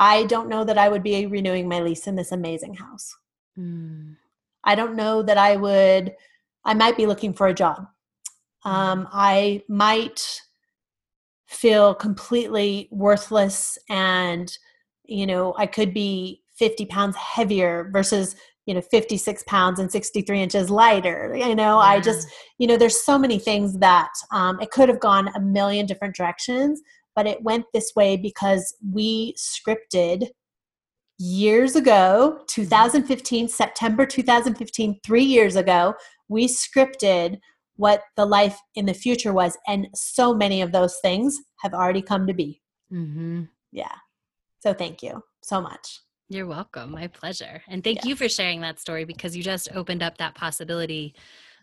I 0.00 0.24
don't 0.24 0.48
know 0.48 0.64
that 0.64 0.78
I 0.78 0.88
would 0.88 1.04
be 1.04 1.26
renewing 1.26 1.68
my 1.68 1.80
lease 1.80 2.08
in 2.08 2.16
this 2.16 2.32
amazing 2.32 2.74
house. 2.74 3.16
Mm. 3.56 4.16
I 4.64 4.74
don't 4.74 4.96
know 4.96 5.22
that 5.22 5.38
I 5.38 5.56
would, 5.56 6.14
I 6.64 6.74
might 6.74 6.96
be 6.96 7.06
looking 7.06 7.32
for 7.32 7.46
a 7.46 7.54
job. 7.54 7.86
Um, 8.64 9.08
I 9.12 9.62
might 9.68 10.40
feel 11.48 11.94
completely 11.94 12.88
worthless 12.90 13.78
and 13.88 14.56
you 15.04 15.26
know 15.26 15.54
i 15.56 15.66
could 15.66 15.94
be 15.94 16.42
50 16.58 16.84
pounds 16.86 17.16
heavier 17.16 17.88
versus 17.90 18.36
you 18.66 18.74
know 18.74 18.82
56 18.82 19.44
pounds 19.44 19.80
and 19.80 19.90
63 19.90 20.42
inches 20.42 20.68
lighter 20.68 21.34
you 21.34 21.54
know? 21.54 21.80
Yeah. 21.80 21.88
i 21.88 22.00
just 22.00 22.28
you 22.58 22.66
know 22.66 22.76
there's 22.76 23.02
so 23.02 23.18
many 23.18 23.38
things 23.38 23.78
that 23.78 24.10
um, 24.30 24.60
it 24.60 24.70
could 24.70 24.90
have 24.90 25.00
gone 25.00 25.28
a 25.28 25.40
million 25.40 25.86
different 25.86 26.14
directions 26.14 26.82
but 27.16 27.26
it 27.26 27.42
went 27.42 27.64
this 27.72 27.92
way 27.96 28.18
because 28.18 28.76
we 28.92 29.34
scripted 29.38 30.28
years 31.18 31.76
ago 31.76 32.42
2015 32.46 33.48
september 33.48 34.04
2015 34.04 35.00
three 35.02 35.24
years 35.24 35.56
ago 35.56 35.94
we 36.28 36.46
scripted 36.46 37.38
what 37.78 38.02
the 38.16 38.26
life 38.26 38.58
in 38.74 38.84
the 38.84 38.94
future 38.94 39.32
was 39.32 39.56
and 39.66 39.88
so 39.94 40.34
many 40.34 40.60
of 40.60 40.70
those 40.70 40.98
things 41.00 41.40
have 41.60 41.72
already 41.74 42.02
come 42.02 42.26
to 42.26 42.34
be 42.34 42.60
mm-hmm. 42.92 43.44
yeah 43.72 43.96
so 44.60 44.74
thank 44.74 45.02
you 45.02 45.22
so 45.42 45.60
much. 45.60 46.00
You're 46.28 46.46
welcome. 46.46 46.92
My 46.92 47.06
pleasure. 47.06 47.62
And 47.68 47.82
thank 47.82 47.98
yeah. 47.98 48.08
you 48.10 48.16
for 48.16 48.28
sharing 48.28 48.60
that 48.60 48.78
story 48.78 49.04
because 49.04 49.36
you 49.36 49.42
just 49.42 49.68
opened 49.74 50.02
up 50.02 50.18
that 50.18 50.34
possibility 50.34 51.14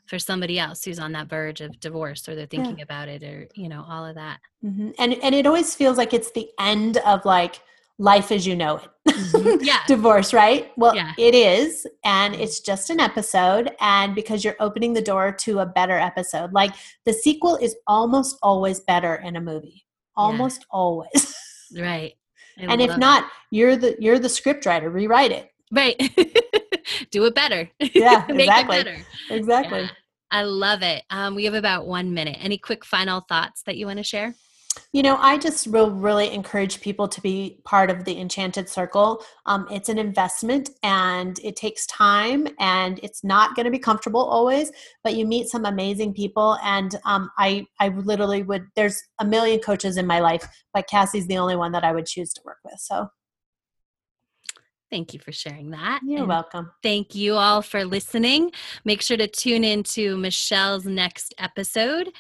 for 0.08 0.17
somebody 0.17 0.58
else 0.58 0.84
who's 0.84 0.99
on 0.99 1.12
that 1.13 1.28
verge 1.28 1.62
of 1.62 1.80
divorce 1.80 2.28
or 2.28 2.36
they're 2.36 2.45
thinking 2.45 2.78
yeah. 2.78 2.84
about 2.84 3.08
it 3.08 3.23
or, 3.23 3.47
you 3.54 3.69
know, 3.69 3.86
all 3.88 4.06
of 4.06 4.15
that. 4.15 4.39
Mm-hmm. 4.63 4.91
And 4.97 5.13
and 5.23 5.36
it 5.36 5.45
always 5.45 5.75
feels 5.75 5.97
like 5.97 6.13
it's 6.13 6.32
the 6.32 6.49
end 6.60 6.97
of 7.06 7.25
like 7.25 7.60
life 7.97 8.31
as 8.31 8.45
you 8.45 8.55
know 8.55 8.77
it. 8.77 8.89
Mm-hmm. 9.08 9.63
Yeah. 9.65 9.79
divorce, 9.88 10.34
right? 10.34 10.71
Well, 10.77 10.95
yeah. 10.95 11.13
it 11.17 11.36
is 11.36 11.88
and 12.03 12.36
it's 12.36 12.60
just 12.60 12.89
an 12.89 12.99
episode 12.99 13.71
and 13.79 14.15
because 14.15 14.43
you're 14.43 14.55
opening 14.60 14.93
the 14.93 15.01
door 15.01 15.31
to 15.31 15.60
a 15.60 15.65
better 15.65 15.97
episode. 15.97 16.53
Like 16.53 16.73
the 17.05 17.13
sequel 17.13 17.55
is 17.58 17.75
almost 17.88 18.38
always 18.41 18.79
better 18.81 19.15
in 19.15 19.36
a 19.36 19.41
movie. 19.41 19.86
Almost 20.15 20.62
yeah. 20.62 20.67
always. 20.71 21.36
right. 21.77 22.13
I 22.58 22.63
and 22.63 22.81
if 22.81 22.97
not, 22.97 23.23
it. 23.23 23.29
you're 23.51 23.75
the 23.75 23.95
you're 23.99 24.19
the 24.19 24.29
script 24.29 24.65
writer. 24.65 24.89
Rewrite 24.89 25.31
it. 25.31 25.51
Right. 25.71 25.97
Do 27.12 27.25
it 27.25 27.36
better. 27.36 27.69
Yeah, 27.79 28.25
exactly. 28.29 29.03
Exactly. 29.29 29.81
Yeah, 29.81 29.89
I 30.31 30.43
love 30.43 30.81
it. 30.81 31.03
Um, 31.10 31.36
we 31.36 31.45
have 31.45 31.53
about 31.53 31.88
one 31.88 32.13
minute. 32.13 32.38
Any 32.39 32.58
quick 32.58 32.86
final 32.86 33.21
thoughts 33.21 33.63
that 33.63 33.77
you 33.77 33.86
want 33.88 33.97
to 33.97 34.03
share? 34.03 34.36
You 34.94 35.04
know, 35.04 35.18
I 35.18 35.38
just 35.38 35.68
will 35.68 35.92
really 35.92 36.32
encourage 36.34 36.82
people 36.82 37.08
to 37.08 37.22
be 37.22 37.60
part 37.66 37.90
of 37.90 38.06
the 38.06 38.18
Enchanted 38.20 38.70
Circle. 38.70 39.24
Um, 39.46 39.68
it's 39.72 39.90
an 39.90 39.98
investment 39.98 40.70
and 40.84 41.40
it 41.44 41.56
takes 41.56 41.86
time 41.88 42.48
and 42.60 43.00
it's 43.04 43.24
not 43.24 43.56
going 43.56 43.66
to 43.66 43.72
be 43.72 43.80
comfortable 43.80 44.24
always, 44.24 44.72
but 45.04 45.16
you 45.16 45.26
meet 45.26 45.48
some 45.48 45.66
amazing 45.66 46.14
people. 46.14 46.58
And 46.64 46.96
um, 47.06 47.30
I, 47.38 47.66
I 47.80 47.90
literally 47.90 48.44
would, 48.44 48.68
there's 48.76 49.02
a 49.20 49.26
million 49.26 49.60
coaches 49.60 49.98
in 49.98 50.08
my 50.08 50.20
life, 50.20 50.48
but 50.74 50.88
Cassie's 50.88 51.28
the 51.28 51.38
only 51.38 51.56
one 51.56 51.72
that 51.74 51.84
I 51.84 51.92
would 51.92 52.06
choose 52.06 52.34
to 52.34 52.42
work 52.46 52.60
with. 52.64 52.80
So 52.80 53.10
Thank 54.92 55.14
you 55.14 55.20
for 55.20 55.32
sharing 55.32 55.72
that. 55.72 56.00
You're 56.06 56.20
and 56.20 56.28
welcome. 56.28 56.72
Thank 56.84 57.16
you 57.16 57.34
all 57.34 57.62
for 57.62 57.84
listening. 57.84 58.52
Make 58.86 59.02
sure 59.02 59.18
to 59.18 59.28
tune 59.28 59.64
in 59.64 59.84
to 59.84 60.16
Michelle's 60.16 60.86
next 60.86 61.34
episode, 61.38 62.12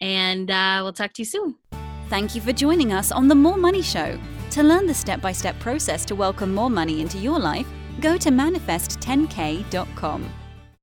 and 0.00 0.50
uh, 0.50 0.80
we'll 0.82 0.94
talk 0.94 1.12
to 1.12 1.22
you 1.22 1.26
soon. 1.26 1.93
Thank 2.14 2.36
you 2.36 2.40
for 2.40 2.52
joining 2.52 2.92
us 2.92 3.10
on 3.10 3.26
The 3.26 3.34
More 3.34 3.56
Money 3.56 3.82
Show. 3.82 4.16
To 4.50 4.62
learn 4.62 4.86
the 4.86 4.94
step 4.94 5.20
by 5.20 5.32
step 5.32 5.58
process 5.58 6.04
to 6.04 6.14
welcome 6.14 6.54
more 6.54 6.70
money 6.70 7.00
into 7.00 7.18
your 7.18 7.40
life, 7.40 7.66
go 8.00 8.16
to 8.16 8.30
manifest10k.com. 8.30 10.43